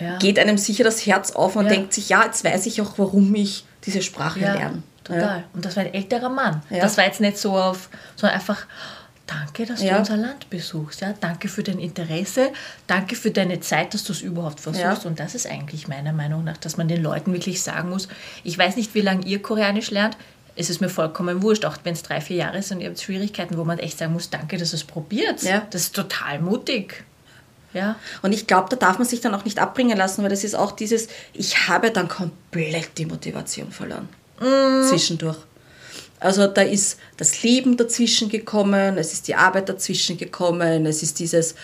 ja. 0.00 0.18
geht 0.18 0.40
einem 0.40 0.58
sicher 0.58 0.82
das 0.82 1.06
Herz 1.06 1.30
auf 1.30 1.54
und 1.54 1.70
denkt 1.70 1.92
sich, 1.94 2.08
ja, 2.08 2.24
jetzt 2.24 2.42
weiß 2.42 2.66
ich 2.66 2.82
auch, 2.82 2.98
warum 2.98 3.32
ich 3.36 3.64
diese 3.84 4.02
Sprache 4.02 4.40
lerne. 4.40 4.82
Total. 5.04 5.44
Und 5.54 5.64
das 5.64 5.76
war 5.76 5.84
ein 5.84 5.94
älterer 5.94 6.28
Mann. 6.28 6.62
Das 6.68 6.96
war 6.96 7.04
jetzt 7.04 7.20
nicht 7.20 7.38
so 7.38 7.56
auf, 7.56 7.90
sondern 8.16 8.36
einfach 8.36 8.66
Danke, 9.26 9.66
dass 9.66 9.82
ja. 9.82 9.94
du 9.94 9.98
unser 10.00 10.16
Land 10.16 10.48
besuchst. 10.50 11.00
Ja? 11.00 11.14
Danke 11.18 11.48
für 11.48 11.62
dein 11.62 11.78
Interesse. 11.78 12.52
Danke 12.86 13.16
für 13.16 13.32
deine 13.32 13.60
Zeit, 13.60 13.92
dass 13.92 14.04
du 14.04 14.12
es 14.12 14.20
überhaupt 14.20 14.60
versuchst. 14.60 15.04
Ja. 15.04 15.08
Und 15.08 15.18
das 15.18 15.34
ist 15.34 15.46
eigentlich 15.46 15.88
meiner 15.88 16.12
Meinung 16.12 16.44
nach, 16.44 16.56
dass 16.56 16.76
man 16.76 16.86
den 16.86 17.02
Leuten 17.02 17.32
wirklich 17.32 17.62
sagen 17.62 17.90
muss, 17.90 18.08
ich 18.44 18.56
weiß 18.56 18.76
nicht, 18.76 18.94
wie 18.94 19.00
lange 19.00 19.26
ihr 19.26 19.42
Koreanisch 19.42 19.90
lernt. 19.90 20.16
Es 20.54 20.70
ist 20.70 20.80
mir 20.80 20.88
vollkommen 20.88 21.42
wurscht, 21.42 21.64
auch 21.64 21.76
wenn 21.84 21.92
es 21.92 22.02
drei, 22.02 22.20
vier 22.20 22.36
Jahre 22.36 22.62
sind 22.62 22.78
und 22.78 22.82
ihr 22.84 22.88
habt 22.88 23.00
Schwierigkeiten, 23.00 23.58
wo 23.58 23.64
man 23.64 23.78
echt 23.78 23.98
sagen 23.98 24.12
muss, 24.12 24.30
danke, 24.30 24.56
dass 24.56 24.70
du 24.70 24.76
es 24.76 24.84
probiert. 24.84 25.42
Ja. 25.42 25.66
Das 25.70 25.82
ist 25.82 25.94
total 25.94 26.40
mutig. 26.40 27.04
Ja. 27.74 27.96
Und 28.22 28.32
ich 28.32 28.46
glaube, 28.46 28.68
da 28.70 28.76
darf 28.76 28.98
man 28.98 29.06
sich 29.06 29.20
dann 29.20 29.34
auch 29.34 29.44
nicht 29.44 29.58
abbringen 29.58 29.98
lassen, 29.98 30.22
weil 30.22 30.30
das 30.30 30.44
ist 30.44 30.54
auch 30.54 30.72
dieses, 30.72 31.08
ich 31.34 31.68
habe 31.68 31.90
dann 31.90 32.08
komplett 32.08 32.96
die 32.96 33.04
Motivation 33.04 33.70
verloren. 33.70 34.08
Mm. 34.40 34.88
Zwischendurch. 34.88 35.36
Also 36.18 36.46
da 36.46 36.62
ist 36.62 36.98
das 37.16 37.42
Leben 37.42 37.76
dazwischen 37.76 38.28
gekommen, 38.28 38.96
es 38.98 39.12
ist 39.12 39.28
die 39.28 39.34
Arbeit 39.34 39.68
dazwischen 39.68 40.16
gekommen, 40.16 40.86
es 40.86 41.02
ist 41.02 41.18
dieses, 41.18 41.54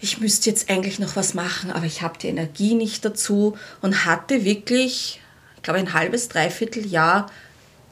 ich 0.00 0.18
müsste 0.18 0.48
jetzt 0.48 0.70
eigentlich 0.70 0.98
noch 0.98 1.16
was 1.16 1.34
machen, 1.34 1.70
aber 1.70 1.84
ich 1.84 2.02
habe 2.02 2.18
die 2.18 2.28
Energie 2.28 2.74
nicht 2.74 3.04
dazu 3.04 3.56
und 3.82 4.06
hatte 4.06 4.44
wirklich, 4.44 5.20
ich 5.56 5.62
glaube, 5.62 5.78
ein 5.78 5.92
halbes, 5.92 6.28
dreiviertel 6.28 6.86
Jahr 6.86 7.30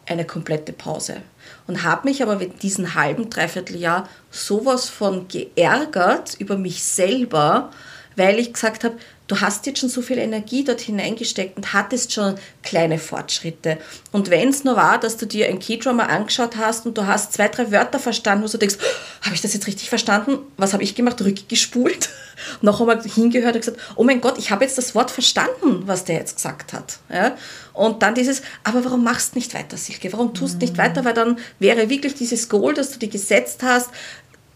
eine 0.07 0.25
komplette 0.25 0.73
Pause. 0.73 1.19
Und 1.67 1.83
habe 1.83 2.09
mich 2.09 2.23
aber 2.23 2.37
mit 2.37 2.63
diesem 2.63 2.95
halben, 2.95 3.29
dreiviertel 3.29 3.77
Jahr 3.77 4.09
sowas 4.31 4.89
von 4.89 5.29
geärgert 5.29 6.35
über 6.39 6.57
mich 6.57 6.83
selber, 6.83 7.71
weil 8.17 8.39
ich 8.39 8.55
gesagt 8.55 8.85
habe, 8.85 8.97
du 9.29 9.41
hast 9.41 9.67
jetzt 9.67 9.79
schon 9.79 9.89
so 9.91 10.03
viel 10.03 10.19
Energie 10.19 10.65
dort 10.65 10.81
hineingesteckt 10.81 11.57
und 11.57 11.73
hattest 11.73 12.13
schon 12.13 12.37
kleine 12.63 12.99
Fortschritte. 12.99 13.79
Und 14.11 14.31
wenn 14.31 14.49
es 14.49 14.65
nur 14.65 14.75
war, 14.75 14.99
dass 14.99 15.19
du 15.19 15.27
dir 15.27 15.49
ein 15.49 15.59
K-Drama 15.59 16.05
angeschaut 16.05 16.57
hast 16.57 16.87
und 16.87 16.99
du 16.99 17.07
hast 17.07 17.35
zwei, 17.35 17.49
drei 17.49 17.71
Wörter 17.71 17.99
verstanden, 17.99 18.45
wo 18.45 18.49
du 18.49 18.59
denkst, 18.59 18.77
oh, 18.81 19.27
habe 19.27 19.35
ich 19.35 19.43
das 19.43 19.55
jetzt 19.55 19.67
richtig 19.67 19.91
verstanden? 19.91 20.39
Was 20.57 20.73
habe 20.73 20.83
ich 20.83 20.95
gemacht? 20.95 21.21
Rückgespult, 21.21 22.09
noch 22.63 22.81
einmal 22.81 23.03
hingehört 23.03 23.55
und 23.55 23.61
gesagt, 23.61 23.81
oh 23.97 24.05
mein 24.05 24.23
Gott, 24.23 24.39
ich 24.39 24.51
habe 24.51 24.65
jetzt 24.65 24.79
das 24.79 24.95
Wort 24.95 25.11
verstanden, 25.11 25.83
was 25.85 26.05
der 26.05 26.17
jetzt 26.17 26.37
gesagt 26.37 26.73
hat. 26.73 26.99
Ja? 27.13 27.37
Und 27.75 28.03
dann 28.03 28.15
dieses, 28.15 28.43
aber 28.65 28.85
warum 28.85 29.05
machst 29.05 29.35
du 29.35 29.39
nicht 29.39 29.55
weiter, 29.55 29.77
Silke? 29.77 30.11
Warum 30.13 30.33
tust 30.33 30.55
du 30.55 30.59
nicht 30.59 30.79
weiter? 30.79 31.05
Weil 31.05 31.15
dann 31.15 31.39
wäre 31.59 31.91
wirklich 31.91 32.15
dieses 32.15 32.49
Goal, 32.49 32.73
das 32.73 32.91
du 32.91 32.99
dir 32.99 33.09
gesetzt 33.09 33.63
hast, 33.63 33.91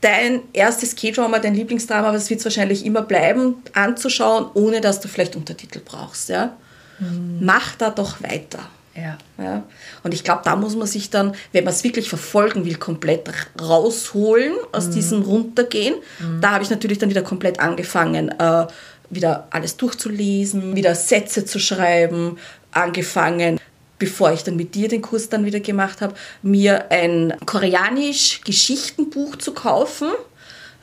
dein 0.02 0.42
erstes 0.52 0.94
K-Drama, 0.94 1.38
dein 1.38 1.54
Lieblingsdrama, 1.54 2.08
aber 2.08 2.18
es 2.18 2.28
wird 2.28 2.40
es 2.40 2.44
wahrscheinlich 2.44 2.84
immer 2.84 3.02
bleiben, 3.02 3.56
anzuschauen, 3.72 4.46
ohne 4.52 4.82
dass 4.82 5.00
du 5.00 5.08
vielleicht 5.08 5.36
Untertitel 5.36 5.80
brauchst. 5.82 6.28
Ja? 6.28 6.56
Mhm. 6.98 7.38
Mach 7.40 7.76
da 7.76 7.88
doch 7.90 8.22
weiter. 8.22 8.58
Ja. 8.94 9.16
ja. 9.42 9.62
Und 10.02 10.12
ich 10.12 10.22
glaube, 10.22 10.42
da 10.44 10.54
muss 10.54 10.76
man 10.76 10.86
sich 10.86 11.08
dann, 11.08 11.34
wenn 11.52 11.64
man 11.64 11.72
es 11.72 11.82
wirklich 11.82 12.10
verfolgen 12.10 12.66
will, 12.66 12.74
komplett 12.74 13.30
rausholen 13.58 14.52
aus 14.72 14.88
mhm. 14.88 14.92
diesem 14.92 15.22
Runtergehen. 15.22 15.94
Mhm. 16.18 16.40
Da 16.42 16.50
habe 16.50 16.64
ich 16.64 16.70
natürlich 16.70 16.98
dann 16.98 17.08
wieder 17.08 17.22
komplett 17.22 17.58
angefangen, 17.60 18.28
äh, 18.38 18.66
wieder 19.08 19.46
alles 19.50 19.76
durchzulesen, 19.76 20.74
wieder 20.76 20.94
Sätze 20.94 21.44
zu 21.44 21.58
schreiben, 21.58 22.38
angefangen, 22.72 23.58
bevor 24.02 24.32
ich 24.32 24.42
dann 24.42 24.56
mit 24.56 24.74
dir 24.74 24.88
den 24.88 25.00
Kurs 25.00 25.28
dann 25.28 25.44
wieder 25.44 25.60
gemacht 25.60 26.00
habe, 26.00 26.14
mir 26.42 26.90
ein 26.90 27.34
koreanisch 27.46 28.40
Geschichtenbuch 28.40 29.36
zu 29.36 29.54
kaufen, 29.54 30.08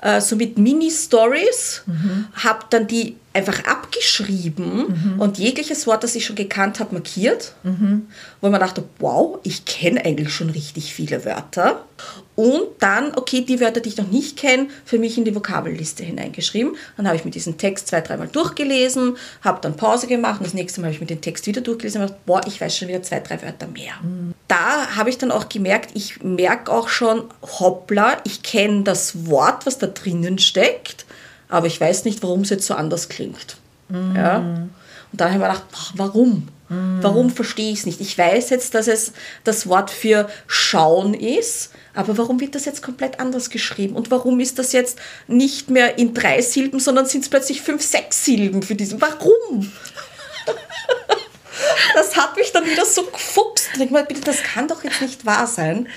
äh, 0.02 0.22
so 0.22 0.38
mit 0.38 0.58
Mini-Stories, 0.58 1.84
mhm. 1.86 2.28
habe 2.34 2.68
dann 2.70 2.88
die 2.88 3.18
einfach 3.32 3.64
abgeschrieben 3.66 4.88
mhm. 4.88 5.22
und 5.22 5.38
jegliches 5.38 5.86
Wort, 5.86 6.04
das 6.04 6.16
ich 6.16 6.26
schon 6.26 6.36
gekannt 6.36 6.80
habe, 6.80 6.96
markiert, 6.96 7.54
mhm. 7.64 8.08
wo 8.42 8.50
man 8.50 8.60
dachte, 8.60 8.84
wow, 8.98 9.38
ich 9.44 9.66
kenne 9.66 10.04
eigentlich 10.04 10.34
schon 10.34 10.50
richtig 10.50 10.94
viele 10.94 11.26
Wörter. 11.26 11.86
Und 12.36 12.68
dann, 12.80 13.14
okay, 13.16 13.42
die 13.42 13.60
Wörter, 13.60 13.82
die 13.82 13.90
ich 13.90 13.98
noch 13.98 14.08
nicht 14.08 14.38
kenne, 14.38 14.68
für 14.86 14.98
mich 14.98 15.18
in 15.18 15.26
die 15.26 15.36
Vokabelliste 15.36 16.04
hineingeschrieben. 16.04 16.76
Dann 16.96 17.06
habe 17.06 17.18
ich 17.18 17.26
mir 17.26 17.32
diesen 17.32 17.58
Text 17.58 17.90
zwei, 17.90 18.02
dreimal 18.02 18.30
durchgelesen, 18.30 19.18
habe 19.42 19.60
dann 19.62 19.76
Pause 19.76 20.08
gemacht 20.08 20.40
und 20.40 20.48
das 20.48 20.54
nächste 20.54 20.80
Mal 20.80 20.88
habe 20.88 20.96
ich 20.96 21.02
mir 21.02 21.08
den 21.08 21.22
Text 21.22 21.46
wieder 21.46 21.62
durchgelesen 21.62 22.02
und 22.02 22.08
gedacht, 22.08 22.26
boah, 22.26 22.42
ich 22.48 22.60
weiß 22.60 22.78
schon 22.78 22.88
wieder 22.88 23.04
zwei, 23.04 23.20
drei 23.20 23.42
Wörter 23.42 23.68
mehr. 23.68 23.94
Mhm. 24.02 24.34
Da 24.48 24.96
habe 24.96 25.10
ich 25.10 25.18
dann 25.18 25.32
auch 25.32 25.50
gemerkt, 25.50 25.92
ich 25.94 26.24
merke 26.24 26.72
auch 26.72 26.88
schon, 26.88 27.26
hoppla, 27.60 28.18
ich 28.24 28.42
kenne 28.42 28.84
das 28.84 29.28
Wort, 29.28 29.66
was 29.66 29.78
da 29.78 29.88
drinnen 29.88 30.40
steckt 30.40 31.06
aber 31.50 31.68
ich 31.68 31.82
weiß 31.82 32.06
nicht, 32.06 32.24
warum 32.24 32.42
es 32.42 32.50
jetzt 32.50 32.66
so 32.66 32.76
anders 32.76 33.10
klingt. 33.10 33.58
Mhm. 33.90 34.16
Ja? 34.16 34.38
Und 34.38 35.20
dann 35.20 35.34
habe 35.34 35.44
ich 35.44 35.48
mir 35.48 35.54
gedacht, 35.54 35.94
warum? 35.96 36.48
Mhm. 36.70 37.00
Warum 37.02 37.30
verstehe 37.32 37.72
ich 37.72 37.80
es 37.80 37.86
nicht? 37.88 38.00
Ich 38.00 38.18
weiß 38.18 38.52
jetzt, 38.52 38.76
dass 38.76 38.88
es 38.88 39.12
das 39.44 39.68
Wort 39.68 39.90
für 39.90 40.30
schauen 40.48 41.16
ist, 41.16 41.72
aber 41.96 42.18
warum 42.18 42.40
wird 42.40 42.54
das 42.54 42.66
jetzt 42.66 42.84
komplett 42.84 43.20
anders 43.20 43.50
geschrieben? 43.50 43.96
Und 43.96 44.12
warum 44.12 44.40
ist 44.40 44.60
das 44.60 44.72
jetzt 44.72 45.00
nicht 45.28 45.72
mehr 45.72 45.98
in 45.98 46.14
drei 46.14 46.42
Silben, 46.42 46.80
sondern 46.80 47.08
sind 47.08 47.24
es 47.24 47.30
plötzlich 47.30 47.62
fünf, 47.64 47.82
sechs 47.82 48.24
Silben 48.24 48.62
für 48.62 48.76
diesen? 48.76 49.02
Warum? 49.02 49.72
das 51.96 52.16
hat 52.16 52.38
mich 52.38 52.52
dann 52.52 52.66
wieder 52.66 52.86
so 52.86 53.04
gefuchst. 53.04 53.70
Ich 53.80 53.90
meine, 53.90 54.06
bitte, 54.06 54.22
das 54.22 54.44
kann 54.44 54.68
doch 54.68 54.84
jetzt 54.84 55.02
nicht 55.02 55.26
wahr 55.26 55.48
sein. 55.48 55.88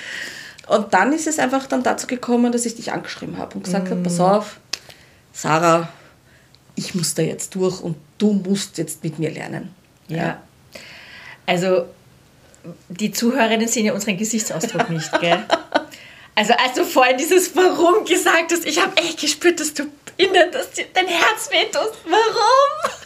Und 0.68 0.94
dann 0.94 1.12
ist 1.12 1.26
es 1.26 1.38
einfach 1.38 1.66
dann 1.66 1.82
dazu 1.82 2.06
gekommen, 2.06 2.52
dass 2.52 2.64
ich 2.64 2.76
dich 2.76 2.92
angeschrieben 2.92 3.36
habe 3.36 3.56
und 3.56 3.64
gesagt 3.64 3.88
mm. 3.88 3.90
habe, 3.90 4.02
pass 4.02 4.20
auf, 4.20 4.60
Sarah, 5.32 5.88
ich 6.74 6.94
muss 6.94 7.14
da 7.14 7.22
jetzt 7.22 7.54
durch 7.54 7.80
und 7.80 7.96
du 8.18 8.32
musst 8.32 8.78
jetzt 8.78 9.02
mit 9.02 9.18
mir 9.18 9.30
lernen. 9.30 9.74
Ja. 10.08 10.16
ja. 10.16 10.42
Also, 11.46 11.86
die 12.88 13.12
Zuhörerinnen 13.12 13.68
sehen 13.68 13.86
ja 13.86 13.92
unseren 13.92 14.16
Gesichtsausdruck 14.16 14.90
nicht, 14.90 15.10
gell? 15.20 15.44
Also, 16.34 16.54
als 16.54 16.72
du 16.72 16.84
vorhin 16.86 17.18
dieses 17.18 17.54
Warum 17.54 18.06
gesagt 18.06 18.52
hast, 18.52 18.64
ich 18.64 18.80
habe 18.80 18.96
echt 18.96 19.20
gespürt, 19.20 19.60
dass 19.60 19.74
du 19.74 19.82
innen, 20.16 20.50
dass 20.50 20.68
dein 20.94 21.06
Herz 21.06 21.50
wehtust. 21.50 21.94
Warum? 22.04 22.92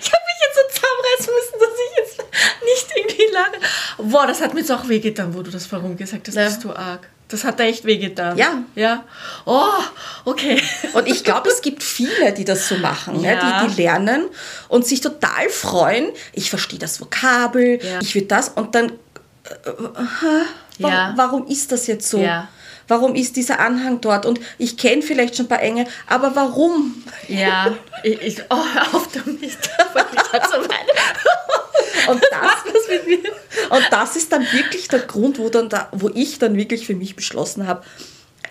Ich 0.00 0.10
habe 0.10 0.22
mich 0.26 0.38
jetzt 0.40 0.56
so 0.56 0.62
zusammenreißen 0.80 1.34
müssen, 1.34 1.58
dass 1.60 1.74
ich 1.78 1.98
jetzt 1.98 2.18
nicht 2.64 2.96
irgendwie 2.96 3.32
lache. 3.32 4.08
Boah, 4.10 4.26
das 4.26 4.40
hat 4.40 4.54
mir 4.54 4.60
jetzt 4.60 4.72
auch 4.72 4.88
wehgetan, 4.88 5.34
wo 5.34 5.42
du 5.42 5.50
das 5.50 5.70
Warum 5.70 5.96
gesagt 5.96 6.26
hast. 6.28 6.34
Ja. 6.34 6.46
Bist 6.46 6.64
du 6.64 6.72
arg. 6.72 7.08
Das 7.32 7.44
hat 7.44 7.58
da 7.58 7.64
echt 7.64 7.86
wehgetan. 7.86 8.36
Ja. 8.36 8.62
Ja. 8.74 9.04
Oh, 9.46 9.82
okay. 10.26 10.60
Und 10.92 11.08
ich 11.08 11.24
glaube, 11.24 11.48
es 11.48 11.62
gibt 11.62 11.82
viele, 11.82 12.34
die 12.34 12.44
das 12.44 12.68
so 12.68 12.76
machen, 12.76 13.22
ja. 13.22 13.32
ja. 13.32 13.62
die, 13.62 13.68
die 13.74 13.82
lernen 13.82 14.26
und 14.68 14.86
sich 14.86 15.00
total 15.00 15.48
freuen. 15.48 16.10
Ich 16.34 16.50
verstehe 16.50 16.78
das 16.78 17.00
Vokabel, 17.00 17.80
ja. 17.82 18.00
ich 18.02 18.14
will 18.14 18.26
das 18.26 18.50
und 18.50 18.74
dann, 18.74 18.90
äh, 18.90 19.70
äh, 19.70 20.44
warum, 20.78 21.16
warum 21.16 21.46
ist 21.46 21.72
das 21.72 21.86
jetzt 21.86 22.08
so? 22.08 22.18
Ja. 22.18 22.48
Warum 22.86 23.14
ist 23.14 23.36
dieser 23.36 23.60
Anhang 23.60 24.02
dort? 24.02 24.26
Und 24.26 24.40
ich 24.58 24.76
kenne 24.76 25.00
vielleicht 25.00 25.36
schon 25.36 25.46
ein 25.46 25.48
paar 25.48 25.62
Enge, 25.62 25.86
aber 26.06 26.36
warum? 26.36 27.02
Ja, 27.28 27.72
ich, 28.02 28.20
ich 28.20 28.42
oh, 28.50 28.64
hör 28.74 28.94
auf 28.94 29.08
damit. 29.12 29.42
ich 29.42 30.32
halt 30.32 30.42
so 30.50 30.68
und 32.08 32.22
das, 32.30 33.70
und 33.70 33.84
das 33.90 34.16
ist 34.16 34.32
dann 34.32 34.42
wirklich 34.52 34.88
der 34.88 35.00
Grund, 35.00 35.38
wo, 35.38 35.48
dann 35.48 35.68
da, 35.68 35.88
wo 35.92 36.10
ich 36.14 36.38
dann 36.38 36.56
wirklich 36.56 36.86
für 36.86 36.94
mich 36.94 37.16
beschlossen 37.16 37.66
habe, 37.66 37.82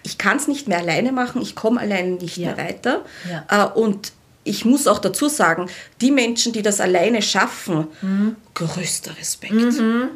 ich 0.04 0.18
kann 0.18 0.38
es 0.38 0.48
nicht 0.48 0.68
mehr 0.68 0.80
alleine 0.80 1.12
machen, 1.12 1.42
ich 1.42 1.56
komme 1.56 1.80
alleine 1.80 2.12
nicht 2.12 2.38
ja. 2.38 2.48
mehr 2.48 2.58
weiter. 2.58 3.06
Ja. 3.30 3.66
Äh, 3.66 3.80
und 3.80 4.14
ich 4.44 4.66
muss 4.66 4.88
auch 4.88 5.00
dazu 5.00 5.30
sagen, 5.30 5.70
die 6.02 6.12
Menschen, 6.12 6.52
die 6.54 6.64
das 6.64 6.80
alleine 6.82 7.22
schaffen, 7.22 7.88
mhm. 8.02 8.36
größter 8.56 9.16
Respekt. 9.18 9.54
Mhm. 9.54 10.10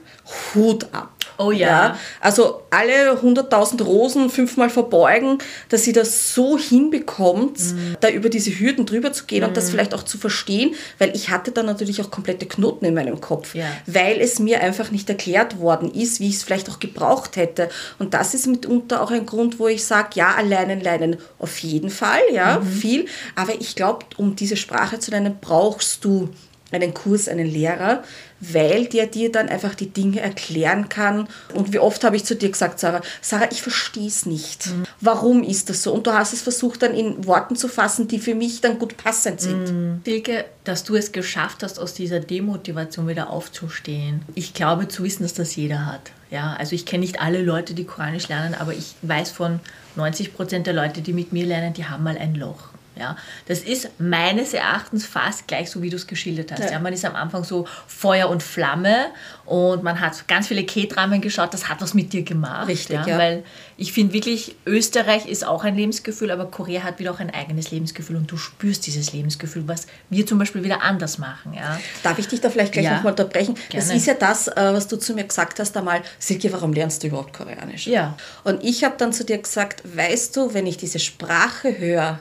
Hut 0.53 0.87
ab. 0.91 1.11
Oh 1.37 1.51
ja. 1.51 1.67
ja. 1.67 1.99
Also 2.21 2.63
alle 2.69 3.13
100.000 3.19 3.83
Rosen 3.83 4.29
fünfmal 4.29 4.69
verbeugen, 4.69 5.39
dass 5.69 5.83
sie 5.83 5.93
das 5.93 6.33
so 6.33 6.57
hinbekommt, 6.57 7.59
mhm. 7.59 7.97
da 7.99 8.09
über 8.09 8.29
diese 8.29 8.51
Hürden 8.51 8.85
drüber 8.85 9.13
zu 9.13 9.25
gehen 9.25 9.41
mhm. 9.41 9.49
und 9.49 9.57
das 9.57 9.67
mhm. 9.67 9.71
vielleicht 9.71 9.93
auch 9.93 10.03
zu 10.03 10.17
verstehen, 10.17 10.75
weil 10.99 11.15
ich 11.15 11.29
hatte 11.29 11.51
dann 11.51 11.65
natürlich 11.65 12.01
auch 12.01 12.11
komplette 12.11 12.45
Knoten 12.45 12.85
in 12.85 12.93
meinem 12.93 13.21
Kopf, 13.21 13.55
ja. 13.55 13.65
weil 13.85 14.19
es 14.21 14.39
mir 14.39 14.61
einfach 14.61 14.91
nicht 14.91 15.09
erklärt 15.09 15.59
worden 15.59 15.91
ist, 15.91 16.19
wie 16.19 16.29
ich 16.29 16.35
es 16.35 16.43
vielleicht 16.43 16.69
auch 16.69 16.79
gebraucht 16.79 17.35
hätte. 17.35 17.69
Und 17.99 18.13
das 18.13 18.33
ist 18.33 18.47
mitunter 18.47 19.01
auch 19.01 19.11
ein 19.11 19.25
Grund, 19.25 19.59
wo 19.59 19.67
ich 19.67 19.85
sage, 19.85 20.09
ja, 20.15 20.35
alleine 20.35 20.75
lernen 20.75 21.17
auf 21.39 21.59
jeden 21.59 21.89
Fall, 21.89 22.21
ja, 22.33 22.59
mhm. 22.59 22.67
viel. 22.67 23.05
Aber 23.35 23.53
ich 23.59 23.75
glaube, 23.75 24.05
um 24.17 24.35
diese 24.35 24.57
Sprache 24.57 24.99
zu 24.99 25.11
lernen, 25.11 25.37
brauchst 25.41 26.03
du 26.05 26.29
einen 26.71 26.93
Kurs, 26.93 27.27
einen 27.27 27.47
Lehrer, 27.47 28.03
weil 28.39 28.85
der 28.85 29.07
dir 29.07 29.31
dann 29.31 29.49
einfach 29.49 29.75
die 29.75 29.89
Dinge 29.89 30.19
erklären 30.19 30.89
kann. 30.89 31.27
Und 31.53 31.73
wie 31.73 31.79
oft 31.79 32.03
habe 32.03 32.15
ich 32.15 32.25
zu 32.25 32.35
dir 32.35 32.49
gesagt, 32.49 32.79
Sarah, 32.79 33.01
Sarah, 33.21 33.47
ich 33.51 33.61
verstehe 33.61 34.07
es 34.07 34.25
nicht. 34.25 34.67
Mhm. 34.67 34.83
Warum 35.01 35.43
ist 35.43 35.69
das 35.69 35.83
so? 35.83 35.93
Und 35.93 36.07
du 36.07 36.13
hast 36.13 36.33
es 36.33 36.41
versucht 36.41 36.81
dann 36.81 36.93
in 36.93 37.25
Worten 37.25 37.55
zu 37.55 37.67
fassen, 37.67 38.07
die 38.07 38.19
für 38.19 38.35
mich 38.35 38.61
dann 38.61 38.79
gut 38.79 38.97
passend 38.97 39.41
sind. 39.41 39.71
Mhm. 39.71 40.01
Silke, 40.05 40.45
dass 40.63 40.83
du 40.83 40.95
es 40.95 41.11
geschafft 41.11 41.63
hast, 41.63 41.79
aus 41.79 41.93
dieser 41.93 42.19
Demotivation 42.19 43.07
wieder 43.07 43.29
aufzustehen. 43.29 44.21
Ich 44.33 44.53
glaube 44.53 44.87
zu 44.87 45.03
wissen, 45.03 45.23
dass 45.23 45.33
das 45.33 45.55
jeder 45.55 45.85
hat. 45.85 46.11
Ja, 46.31 46.55
also 46.57 46.75
ich 46.75 46.85
kenne 46.85 47.01
nicht 47.01 47.21
alle 47.21 47.41
Leute, 47.41 47.73
die 47.73 47.85
Koranisch 47.85 48.27
lernen, 48.27 48.55
aber 48.55 48.73
ich 48.73 48.95
weiß 49.03 49.31
von 49.31 49.59
90 49.95 50.33
Prozent 50.33 50.67
der 50.67 50.73
Leute, 50.73 51.01
die 51.01 51.13
mit 51.13 51.31
mir 51.31 51.45
lernen, 51.45 51.73
die 51.73 51.85
haben 51.85 52.03
mal 52.03 52.17
ein 52.17 52.35
Loch. 52.35 52.74
Ja, 52.97 53.17
das 53.47 53.59
ist 53.59 53.89
meines 53.99 54.53
Erachtens 54.53 55.05
fast 55.05 55.47
gleich 55.47 55.69
so, 55.69 55.81
wie 55.81 55.89
du 55.89 55.97
es 55.97 56.07
geschildert 56.07 56.51
hast. 56.51 56.61
Ja. 56.61 56.71
ja. 56.71 56.79
man 56.79 56.93
ist 56.93 57.03
am 57.03 57.15
Anfang 57.15 57.43
so 57.43 57.67
Feuer 57.87 58.29
und 58.29 58.41
Flamme 58.41 59.07
und 59.45 59.83
man 59.83 59.99
hat 59.99 60.27
ganz 60.27 60.47
viele 60.47 60.65
K-Dramen 60.65 61.19
geschaut. 61.19 61.53
Das 61.53 61.67
hat 61.67 61.81
was 61.81 61.93
mit 61.93 62.13
dir 62.13 62.23
gemacht. 62.23 62.67
Richtig, 62.67 62.95
ja. 62.95 63.05
ja. 63.05 63.17
Weil 63.17 63.43
ich 63.77 63.91
finde 63.91 64.13
wirklich, 64.13 64.55
Österreich 64.65 65.25
ist 65.25 65.45
auch 65.45 65.65
ein 65.65 65.75
Lebensgefühl, 65.75 66.31
aber 66.31 66.45
Korea 66.45 66.83
hat 66.83 66.99
wieder 66.99 67.11
auch 67.11 67.19
ein 67.19 67.29
eigenes 67.33 67.71
Lebensgefühl 67.71 68.15
und 68.15 68.31
du 68.31 68.37
spürst 68.37 68.87
dieses 68.87 69.11
Lebensgefühl, 69.11 69.67
was 69.67 69.87
wir 70.09 70.25
zum 70.25 70.39
Beispiel 70.39 70.63
wieder 70.63 70.81
anders 70.81 71.17
machen. 71.17 71.53
Ja. 71.53 71.79
Darf 72.01 72.17
ich 72.17 72.27
dich 72.29 72.39
da 72.39 72.49
vielleicht 72.49 72.71
gleich 72.71 72.85
ja. 72.85 72.95
nochmal 72.95 73.11
unterbrechen? 73.11 73.55
Gerne. 73.69 73.85
Das 73.87 73.93
ist 73.93 74.07
ja 74.07 74.13
das, 74.13 74.47
äh, 74.47 74.53
was 74.55 74.87
du 74.87 74.95
zu 74.97 75.13
mir 75.13 75.25
gesagt 75.25 75.59
hast 75.59 75.75
einmal, 75.75 76.01
Silke, 76.17 76.51
warum 76.53 76.71
lernst 76.71 77.03
du 77.03 77.07
überhaupt 77.07 77.33
Koreanisch? 77.33 77.87
Ja. 77.87 78.15
Und 78.45 78.63
ich 78.63 78.85
habe 78.85 78.95
dann 78.97 79.11
zu 79.11 79.25
dir 79.25 79.37
gesagt, 79.37 79.83
weißt 79.95 80.35
du, 80.37 80.53
wenn 80.53 80.65
ich 80.65 80.77
diese 80.77 80.99
Sprache 80.99 81.77
höre, 81.77 82.19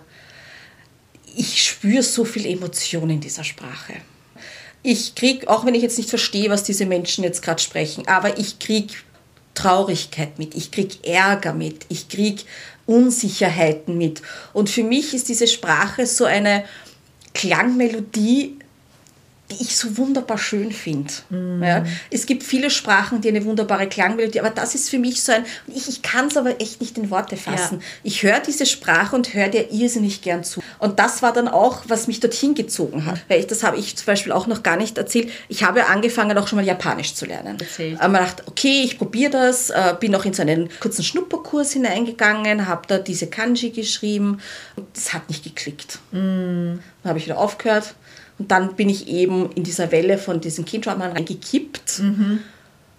ich 1.36 1.64
spüre 1.64 2.02
so 2.02 2.24
viel 2.24 2.46
Emotion 2.46 3.10
in 3.10 3.20
dieser 3.20 3.44
Sprache. 3.44 3.94
Ich 4.82 5.14
kriege, 5.14 5.48
auch 5.48 5.64
wenn 5.64 5.74
ich 5.74 5.82
jetzt 5.82 5.98
nicht 5.98 6.10
verstehe, 6.10 6.50
was 6.50 6.62
diese 6.62 6.86
Menschen 6.86 7.24
jetzt 7.24 7.42
gerade 7.42 7.62
sprechen, 7.62 8.06
aber 8.06 8.38
ich 8.38 8.58
kriege 8.58 8.94
Traurigkeit 9.54 10.38
mit, 10.38 10.54
ich 10.54 10.70
kriege 10.70 10.96
Ärger 11.04 11.54
mit, 11.54 11.86
ich 11.88 12.08
kriege 12.08 12.42
Unsicherheiten 12.86 13.96
mit. 13.96 14.20
Und 14.52 14.68
für 14.68 14.82
mich 14.82 15.14
ist 15.14 15.28
diese 15.28 15.46
Sprache 15.46 16.06
so 16.06 16.24
eine 16.24 16.64
Klangmelodie, 17.32 18.58
die 19.54 19.62
ich 19.62 19.76
so 19.76 19.96
wunderbar 19.96 20.38
schön 20.38 20.72
finde. 20.72 21.12
Mm. 21.30 21.62
Ja, 21.62 21.84
es 22.10 22.26
gibt 22.26 22.42
viele 22.42 22.70
Sprachen, 22.70 23.20
die 23.20 23.28
eine 23.28 23.44
wunderbare 23.44 23.88
Klangmelodie, 23.88 24.40
aber 24.40 24.50
das 24.50 24.74
ist 24.74 24.90
für 24.90 24.98
mich 24.98 25.22
so 25.22 25.32
ein, 25.32 25.44
ich, 25.66 25.88
ich 25.88 26.02
kann 26.02 26.26
es 26.26 26.36
aber 26.36 26.60
echt 26.60 26.80
nicht 26.80 26.98
in 26.98 27.10
Worte 27.10 27.36
fassen. 27.36 27.80
Ja. 27.80 27.86
Ich 28.02 28.22
höre 28.22 28.40
diese 28.40 28.66
Sprache 28.66 29.14
und 29.14 29.34
höre 29.34 29.48
dir 29.48 29.70
irrsinnig 29.70 30.22
gern 30.22 30.44
zu. 30.44 30.62
Und 30.78 30.98
das 30.98 31.22
war 31.22 31.32
dann 31.32 31.48
auch, 31.48 31.82
was 31.88 32.06
mich 32.06 32.20
dorthin 32.20 32.54
gezogen 32.54 33.06
hat. 33.06 33.20
Weil 33.28 33.40
ich, 33.40 33.46
das 33.46 33.62
habe 33.62 33.76
ich 33.76 33.96
zum 33.96 34.06
Beispiel 34.06 34.32
auch 34.32 34.46
noch 34.46 34.62
gar 34.62 34.76
nicht 34.76 34.98
erzählt. 34.98 35.30
Ich 35.48 35.64
habe 35.64 35.86
angefangen, 35.86 36.36
auch 36.38 36.48
schon 36.48 36.56
mal 36.56 36.64
Japanisch 36.64 37.14
zu 37.14 37.26
lernen. 37.26 37.58
Erzählt. 37.60 37.98
Man 38.00 38.14
dachte, 38.14 38.42
okay, 38.46 38.82
ich 38.84 38.98
probiere 38.98 39.30
das, 39.30 39.70
äh, 39.70 39.94
bin 39.98 40.14
auch 40.14 40.24
in 40.24 40.34
so 40.34 40.42
einen 40.42 40.68
kurzen 40.80 41.04
Schnupperkurs 41.04 41.72
hineingegangen, 41.72 42.66
habe 42.66 42.82
da 42.86 42.98
diese 42.98 43.26
Kanji 43.26 43.70
geschrieben. 43.70 44.40
Das 44.92 45.12
hat 45.12 45.28
nicht 45.28 45.44
geklickt. 45.44 45.98
Mm. 46.12 46.78
Dann 47.02 47.10
habe 47.10 47.18
ich 47.18 47.26
wieder 47.26 47.38
aufgehört 47.38 47.94
und 48.38 48.50
dann 48.50 48.74
bin 48.74 48.88
ich 48.88 49.06
eben 49.08 49.50
in 49.52 49.62
dieser 49.62 49.92
Welle 49.92 50.18
von 50.18 50.40
diesen 50.40 50.64
Kindschaumann 50.64 51.12
reingekippt. 51.12 52.00
Mhm. 52.00 52.40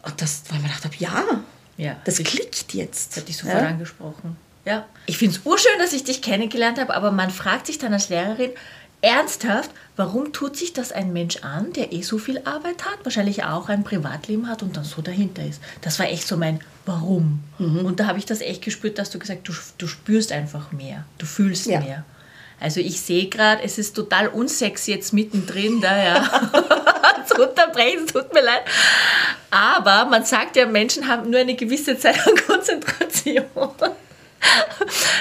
Und 0.04 0.22
das, 0.22 0.44
weil 0.50 0.60
man 0.60 0.68
gedacht 0.68 0.86
habe, 0.86 0.96
ja, 0.98 1.24
ja 1.78 1.98
das 2.06 2.18
klickt 2.18 2.74
jetzt. 2.74 3.12
Das 3.12 3.18
hat 3.18 3.28
dich 3.28 3.38
sofort 3.38 3.62
ja? 3.62 3.68
angesprochen. 3.68 4.38
Ja. 4.64 4.86
Ich 5.06 5.18
finde 5.18 5.36
es 5.36 5.46
urschön, 5.46 5.78
dass 5.80 5.94
ich 5.94 6.04
dich 6.04 6.22
kennengelernt 6.22 6.80
habe, 6.80 6.96
aber 6.96 7.12
man 7.12 7.30
fragt 7.30 7.68
sich 7.68 7.78
dann 7.78 7.94
als 7.94 8.10
Lehrerin, 8.10 8.52
ernsthaft, 9.02 9.70
warum 9.96 10.34
tut 10.34 10.58
sich 10.58 10.74
das 10.74 10.92
ein 10.92 11.14
Mensch 11.14 11.38
an, 11.44 11.74
der 11.74 11.94
eh 11.94 12.02
so 12.02 12.18
viel 12.18 12.40
Arbeit 12.40 12.86
hat, 12.86 12.98
wahrscheinlich 13.04 13.44
auch 13.44 13.70
ein 13.70 13.84
Privatleben 13.84 14.50
hat 14.50 14.64
und 14.64 14.78
dann 14.78 14.84
so 14.84 15.02
dahinter 15.02 15.46
ist? 15.46 15.62
Das 15.82 16.00
war 16.00 16.08
echt 16.08 16.28
so 16.28 16.38
mein 16.38 16.60
Warum. 16.88 17.44
Mhm. 17.60 17.86
Und 17.86 18.00
da 18.00 18.08
habe 18.08 18.18
ich 18.18 18.26
das 18.26 18.42
echt 18.42 18.64
gespürt, 18.64 18.98
dass 18.98 19.12
du 19.12 19.20
gesagt 19.20 19.48
hast, 19.48 19.74
du, 19.78 19.86
du 19.86 19.88
spürst 19.88 20.32
einfach 20.32 20.72
mehr, 20.72 21.06
du 21.20 21.26
fühlst 21.26 21.68
ja. 21.68 21.80
mehr. 21.80 22.06
Also 22.60 22.80
ich 22.80 23.02
sehe 23.02 23.28
gerade, 23.28 23.64
es 23.64 23.78
ist 23.78 23.96
total 23.96 24.28
unsexy 24.30 24.92
jetzt 24.92 25.14
mittendrin, 25.14 25.82
da 25.82 25.98
ja. 25.98 26.24
zu 27.28 27.48
unterbrechen, 27.48 28.08
tut 28.08 28.34
mir 28.34 28.42
leid. 28.42 28.64
Aber 29.52 30.06
man 30.06 30.24
sagt 30.24 30.56
ja, 30.56 30.66
Menschen 30.66 31.08
haben 31.08 31.30
nur 31.30 31.40
eine 31.40 31.56
gewisse 31.56 31.98
Zeit 31.98 32.18
an 32.26 32.36
Konzentration. 32.48 33.46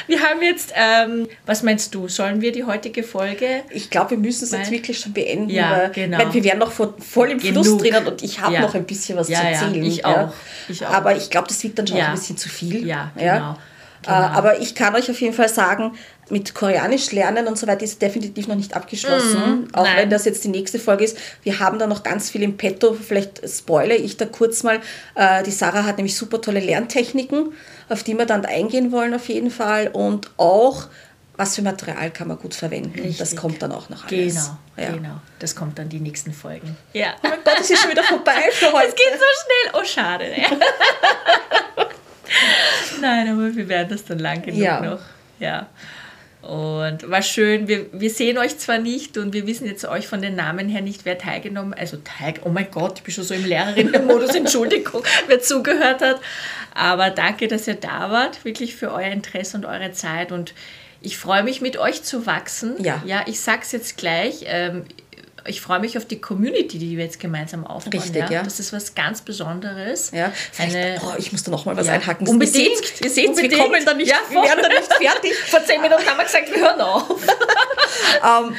Wir 0.06 0.20
haben 0.20 0.42
jetzt, 0.42 0.72
ähm, 0.74 1.28
was 1.46 1.62
meinst 1.62 1.94
du, 1.94 2.08
sollen 2.08 2.40
wir 2.40 2.52
die 2.52 2.64
heutige 2.64 3.02
Folge? 3.02 3.62
Ich 3.70 3.88
glaube, 3.88 4.10
wir 4.10 4.18
müssen 4.18 4.44
es 4.44 4.50
jetzt 4.50 4.70
wirklich 4.70 4.98
schon 4.98 5.12
beenden. 5.12 5.50
Ja, 5.50 5.88
genau. 5.88 6.18
Weil 6.18 6.34
wir 6.34 6.44
wären 6.44 6.58
noch 6.58 6.72
voll 6.72 7.30
im 7.30 7.38
Genug. 7.38 7.64
Fluss 7.64 7.78
drinnen 7.78 8.06
und 8.06 8.22
ich 8.22 8.40
habe 8.40 8.54
ja. 8.54 8.60
noch 8.60 8.74
ein 8.74 8.84
bisschen 8.84 9.16
was 9.16 9.28
ja, 9.28 9.40
zu 9.40 9.46
erzählen. 9.46 9.82
Ja, 9.82 9.90
ich, 9.90 10.04
auch. 10.04 10.32
ich 10.68 10.86
auch. 10.86 10.92
Aber 10.92 11.16
ich 11.16 11.30
glaube, 11.30 11.48
das 11.48 11.62
wird 11.62 11.78
dann 11.78 11.86
schon 11.86 11.98
ein 11.98 12.12
bisschen 12.12 12.36
zu 12.36 12.48
viel. 12.48 12.86
Ja, 12.86 13.12
genau. 13.16 13.56
Genau. 14.04 14.16
aber 14.16 14.60
ich 14.60 14.74
kann 14.74 14.94
euch 14.94 15.10
auf 15.10 15.20
jeden 15.20 15.34
Fall 15.34 15.48
sagen, 15.48 15.92
mit 16.30 16.54
Koreanisch 16.54 17.12
lernen 17.12 17.46
und 17.46 17.58
so 17.58 17.66
weiter 17.66 17.84
ist 17.84 18.00
definitiv 18.00 18.48
noch 18.48 18.56
nicht 18.56 18.74
abgeschlossen. 18.74 19.68
Mm, 19.68 19.74
auch 19.74 19.84
nein. 19.84 19.96
wenn 19.96 20.10
das 20.10 20.24
jetzt 20.24 20.42
die 20.44 20.48
nächste 20.48 20.78
Folge 20.78 21.04
ist. 21.04 21.18
Wir 21.42 21.58
haben 21.58 21.78
da 21.78 21.86
noch 21.86 22.02
ganz 22.02 22.30
viel 22.30 22.42
im 22.42 22.56
Petto. 22.56 22.94
Vielleicht 22.94 23.48
spoile 23.48 23.94
ich 23.94 24.16
da 24.16 24.24
kurz 24.26 24.62
mal. 24.62 24.80
Äh, 25.14 25.42
die 25.42 25.50
Sarah 25.50 25.84
hat 25.84 25.98
nämlich 25.98 26.16
super 26.16 26.40
tolle 26.40 26.60
Lerntechniken, 26.60 27.52
auf 27.88 28.02
die 28.02 28.16
wir 28.16 28.26
dann 28.26 28.44
eingehen 28.44 28.92
wollen 28.92 29.14
auf 29.14 29.28
jeden 29.28 29.50
Fall. 29.50 29.88
Und 29.88 30.30
auch, 30.38 30.86
was 31.36 31.56
für 31.56 31.62
Material 31.62 32.10
kann 32.10 32.28
man 32.28 32.38
gut 32.38 32.54
verwenden. 32.54 32.94
Richtig. 32.94 33.18
Das 33.18 33.36
kommt 33.36 33.60
dann 33.60 33.72
auch 33.72 33.90
noch 33.90 34.06
alles. 34.06 34.34
Genau, 34.34 34.88
ja. 34.88 34.96
genau. 34.96 35.20
Das 35.40 35.54
kommt 35.54 35.78
dann 35.78 35.88
die 35.88 36.00
nächsten 36.00 36.32
Folgen. 36.32 36.76
Ja. 36.94 37.14
Oh 37.22 37.28
mein 37.28 37.40
Gott, 37.44 37.56
es 37.60 37.70
ist 37.70 37.82
schon 37.82 37.90
wieder 37.90 38.04
vorbei 38.04 38.44
für 38.52 38.72
heute. 38.72 38.88
Es 38.88 38.94
geht 38.94 39.12
so 39.12 39.26
schnell. 39.44 39.80
Oh, 39.80 39.84
schade. 39.84 40.32
Nein, 43.00 43.28
aber 43.28 43.54
wir 43.54 43.68
werden 43.68 43.88
das 43.90 44.04
dann 44.04 44.18
lang 44.18 44.42
genug 44.42 44.60
ja. 44.60 44.80
noch. 44.80 45.00
Ja. 45.38 45.68
Und 46.42 47.10
war 47.10 47.22
schön, 47.22 47.68
wir, 47.68 47.86
wir 47.92 48.10
sehen 48.10 48.36
euch 48.36 48.58
zwar 48.58 48.78
nicht 48.78 49.16
und 49.16 49.32
wir 49.32 49.46
wissen 49.46 49.66
jetzt 49.66 49.86
euch 49.86 50.06
von 50.06 50.20
den 50.20 50.36
Namen 50.36 50.68
her 50.68 50.82
nicht, 50.82 51.06
wer 51.06 51.16
teilgenommen, 51.16 51.72
also 51.72 51.96
teil, 51.96 52.34
oh 52.44 52.50
mein 52.50 52.70
Gott, 52.70 52.98
ich 52.98 53.02
bin 53.02 53.14
schon 53.14 53.24
so 53.24 53.32
im 53.32 53.46
Lehrerinnenmodus, 53.46 54.34
Entschuldigung, 54.34 55.02
wer 55.26 55.40
zugehört 55.40 56.02
hat. 56.02 56.20
Aber 56.74 57.08
danke, 57.08 57.48
dass 57.48 57.66
ihr 57.66 57.76
da 57.76 58.10
wart, 58.10 58.44
wirklich 58.44 58.76
für 58.76 58.92
euer 58.92 59.10
Interesse 59.10 59.56
und 59.56 59.64
eure 59.64 59.92
Zeit 59.92 60.32
und 60.32 60.52
ich 61.00 61.18
freue 61.18 61.42
mich, 61.42 61.60
mit 61.60 61.76
euch 61.76 62.02
zu 62.02 62.26
wachsen. 62.26 62.82
Ja. 62.82 63.02
Ja, 63.06 63.24
ich 63.26 63.40
sag's 63.40 63.72
jetzt 63.72 63.98
gleich. 63.98 64.44
Ähm, 64.46 64.84
ich 65.46 65.60
freue 65.60 65.80
mich 65.80 65.96
auf 65.98 66.04
die 66.04 66.20
Community, 66.20 66.78
die 66.78 66.96
wir 66.96 67.04
jetzt 67.04 67.20
gemeinsam 67.20 67.66
aufbauen. 67.66 67.92
Richtig, 67.92 68.22
ja. 68.22 68.30
ja. 68.30 68.42
Das 68.42 68.60
ist 68.60 68.72
was 68.72 68.94
ganz 68.94 69.20
Besonderes. 69.20 70.10
Ja. 70.12 70.32
Eine, 70.58 71.00
oh, 71.02 71.14
ich 71.18 71.32
muss 71.32 71.42
da 71.42 71.50
noch 71.50 71.64
mal 71.66 71.76
was 71.76 71.86
ja, 71.86 71.94
einhaken. 71.94 72.26
Unbedingt. 72.26 73.00
Ihr 73.02 73.10
seht, 73.10 73.36
wir 73.36 73.58
kommen 73.58 73.84
da 73.84 73.94
nicht, 73.94 74.10
ja, 74.10 74.16
wir 74.30 74.42
werden 74.42 74.60
da 74.62 74.68
nicht 74.68 74.92
fertig. 74.92 75.34
Vor 75.46 75.64
zehn 75.64 75.80
Minuten 75.80 76.06
haben 76.06 76.16
wir 76.16 76.24
gesagt, 76.24 76.50
wir 76.52 76.60
hören 76.60 76.80
auf. 76.80 77.10
um, 77.10 77.18
ähm, 78.50 78.56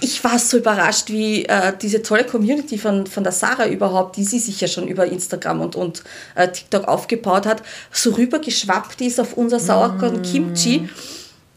ich 0.00 0.22
war 0.24 0.38
so 0.38 0.58
überrascht, 0.58 1.08
wie 1.08 1.44
äh, 1.46 1.72
diese 1.80 2.02
tolle 2.02 2.24
Community 2.24 2.76
von, 2.76 3.06
von 3.06 3.22
der 3.22 3.32
Sarah 3.32 3.66
überhaupt, 3.66 4.16
die 4.16 4.24
sie 4.24 4.38
sich 4.38 4.60
ja 4.60 4.68
schon 4.68 4.88
über 4.88 5.06
Instagram 5.06 5.60
und, 5.60 5.76
und 5.76 6.02
äh, 6.34 6.48
TikTok 6.48 6.86
aufgebaut 6.88 7.46
hat, 7.46 7.62
so 7.90 8.10
rübergeschwappt 8.10 9.00
ist 9.00 9.20
auf 9.20 9.34
unser 9.34 9.58
und 10.02 10.32
mm. 10.32 10.84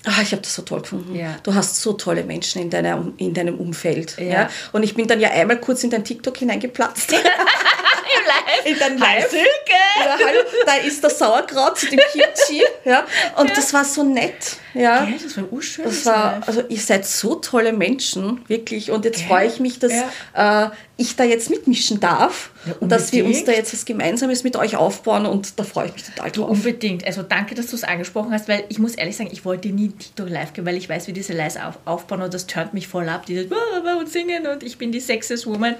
Ah, 0.10 0.24
ich 0.24 0.32
habe 0.32 0.42
das 0.42 0.56
so 0.56 0.64
toll 0.64 0.82
gefunden. 0.82 1.16
Ja. 1.16 1.36
Du 1.44 1.54
hast 1.54 1.80
so 1.82 1.94
tolle 1.94 2.24
Menschen 2.24 2.64
in, 2.64 2.72
deiner, 2.72 3.06
in 3.18 3.36
deinem 3.36 3.60
Umfeld. 3.60 4.18
Ja. 4.18 4.24
ja. 4.24 4.50
Und 4.72 4.82
ich 4.82 4.96
bin 4.96 5.08
dann 5.08 5.20
ja 5.20 5.30
einmal 5.30 5.58
kurz 5.58 5.84
in 5.84 5.92
dein 5.92 6.04
TikTok 6.04 6.36
hineingeplatzt. 6.36 7.12
Im 7.14 7.20
Live. 7.20 8.66
In 8.66 8.80
dein 8.80 8.98
Live. 8.98 9.32
Ja, 9.32 10.18
hallo, 10.18 10.40
da 10.66 10.74
ist 10.78 11.04
der 11.04 11.12
Sauerkraut 11.12 11.78
zu 11.78 11.88
dem 11.88 12.00
Kimchi. 12.12 12.64
Ja. 12.86 13.06
Und 13.36 13.56
das 13.56 13.72
war 13.72 13.86
so 13.86 14.04
nett. 14.04 14.58
Ja. 14.74 15.06
Gell, 15.06 15.16
das 15.22 15.38
war 15.38 15.52
urschön. 15.52 15.86
Das 15.86 16.06
war, 16.06 16.42
also 16.46 16.64
ihr 16.68 16.80
seid 16.80 17.06
so 17.06 17.36
tolle 17.36 17.74
Menschen, 17.74 18.42
wirklich. 18.48 18.92
Und 18.92 19.06
jetzt 19.06 19.24
freue 19.24 19.48
ich 19.48 19.60
mich, 19.60 19.80
dass 19.80 19.94
äh, 20.34 20.70
ich 21.00 21.16
da 21.16 21.24
jetzt 21.24 21.50
mitmischen 21.50 22.02
darf 22.02 22.52
ja, 22.66 22.74
und 22.82 22.92
dass 22.92 23.14
wir 23.14 23.26
uns 23.26 23.46
da 23.46 23.54
jetzt 23.54 23.72
was 23.72 23.86
Gemeinsames 23.86 24.44
mit 24.44 24.58
euch 24.58 24.76
aufbauen 24.76 25.26
und 25.26 25.58
da 25.58 25.64
freue 25.64 25.88
ich 25.88 25.94
mich 25.94 26.04
total 26.04 26.30
drauf. 26.30 26.50
Unbedingt. 26.50 27.08
Also 27.08 27.24
danke, 27.24 27.56
dass 27.56 27.68
du 27.68 27.78
es 27.78 27.86
angesprochen 27.86 28.34
hast, 28.34 28.50
weil 28.50 28.66
ich 28.68 28.80
muss 28.80 28.96
ehrlich 28.96 29.16
sagen, 29.16 29.30
ich 29.32 29.46
wollte 29.46 29.70
nie 29.70 29.90
TikTok 29.90 30.30
live 30.30 30.52
gehen, 30.52 30.66
weil 30.66 30.76
ich 30.76 30.90
weiß, 30.90 31.08
wie 31.08 31.14
diese 31.14 31.32
Lives 31.32 31.56
auf, 31.56 31.80
aufbauen 31.86 32.22
und 32.22 32.34
das 32.34 32.48
turnt 32.48 32.74
mich 32.74 32.90
voll 32.90 33.08
ab, 33.08 33.26
dieses 33.26 33.50
und 33.50 34.10
singen 34.10 34.46
und 34.46 34.62
ich 34.62 34.78
bin 34.78 34.92
die 34.92 35.00
Sexes 35.00 35.48
Woman. 35.48 35.76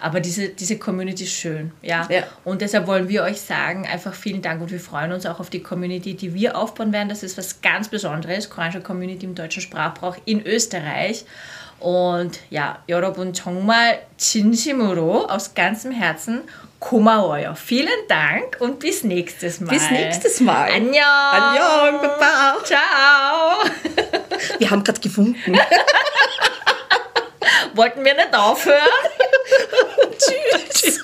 Aber 0.00 0.20
diese, 0.20 0.48
diese 0.48 0.78
Community 0.78 1.24
ist 1.24 1.32
schön. 1.32 1.70
Ja? 1.82 2.08
ja. 2.10 2.22
Und 2.44 2.62
deshalb 2.62 2.86
wollen 2.86 3.08
wir 3.08 3.22
euch 3.22 3.40
sagen, 3.40 3.86
einfach 3.86 4.14
vielen 4.14 4.40
Dank 4.40 4.62
und 4.62 4.72
wir 4.72 4.80
freuen 4.80 5.12
uns 5.12 5.26
auch 5.26 5.38
auf 5.38 5.50
die 5.50 5.62
Community, 5.62 6.14
die 6.14 6.34
wir 6.34 6.56
aufbauen 6.56 6.92
werden. 6.92 7.10
Das 7.10 7.22
ist 7.22 7.36
was 7.36 7.60
ganz 7.60 7.88
Besonderes, 7.88 8.31
koreanische 8.49 8.81
Community 8.81 9.25
im 9.25 9.35
deutschen 9.35 9.61
Sprachbrauch 9.61 10.17
in 10.25 10.45
Österreich. 10.45 11.25
Und 11.79 12.39
ja, 12.49 12.79
여러분 12.87 13.33
정말 13.33 14.01
진심으로 14.17 15.27
aus 15.29 15.53
ganzem 15.53 15.91
Herzen 15.91 16.43
고마워요. 16.79 17.55
Vielen 17.55 18.07
Dank 18.07 18.57
und 18.59 18.79
bis 18.79 19.03
nächstes 19.03 19.59
Mal. 19.59 19.71
Bis 19.71 19.89
nächstes 19.89 20.39
Mal. 20.39 20.71
안녕. 20.71 21.03
안녕. 21.05 22.01
Baba. 22.01 22.57
Ciao. 22.63 23.63
Wir 24.59 24.69
haben 24.69 24.83
gerade 24.83 24.99
gewunken. 24.99 25.59
Wollten 27.73 28.03
wir 28.03 28.13
nicht 28.15 28.33
aufhören? 28.33 28.81
Tschüss. 30.17 31.03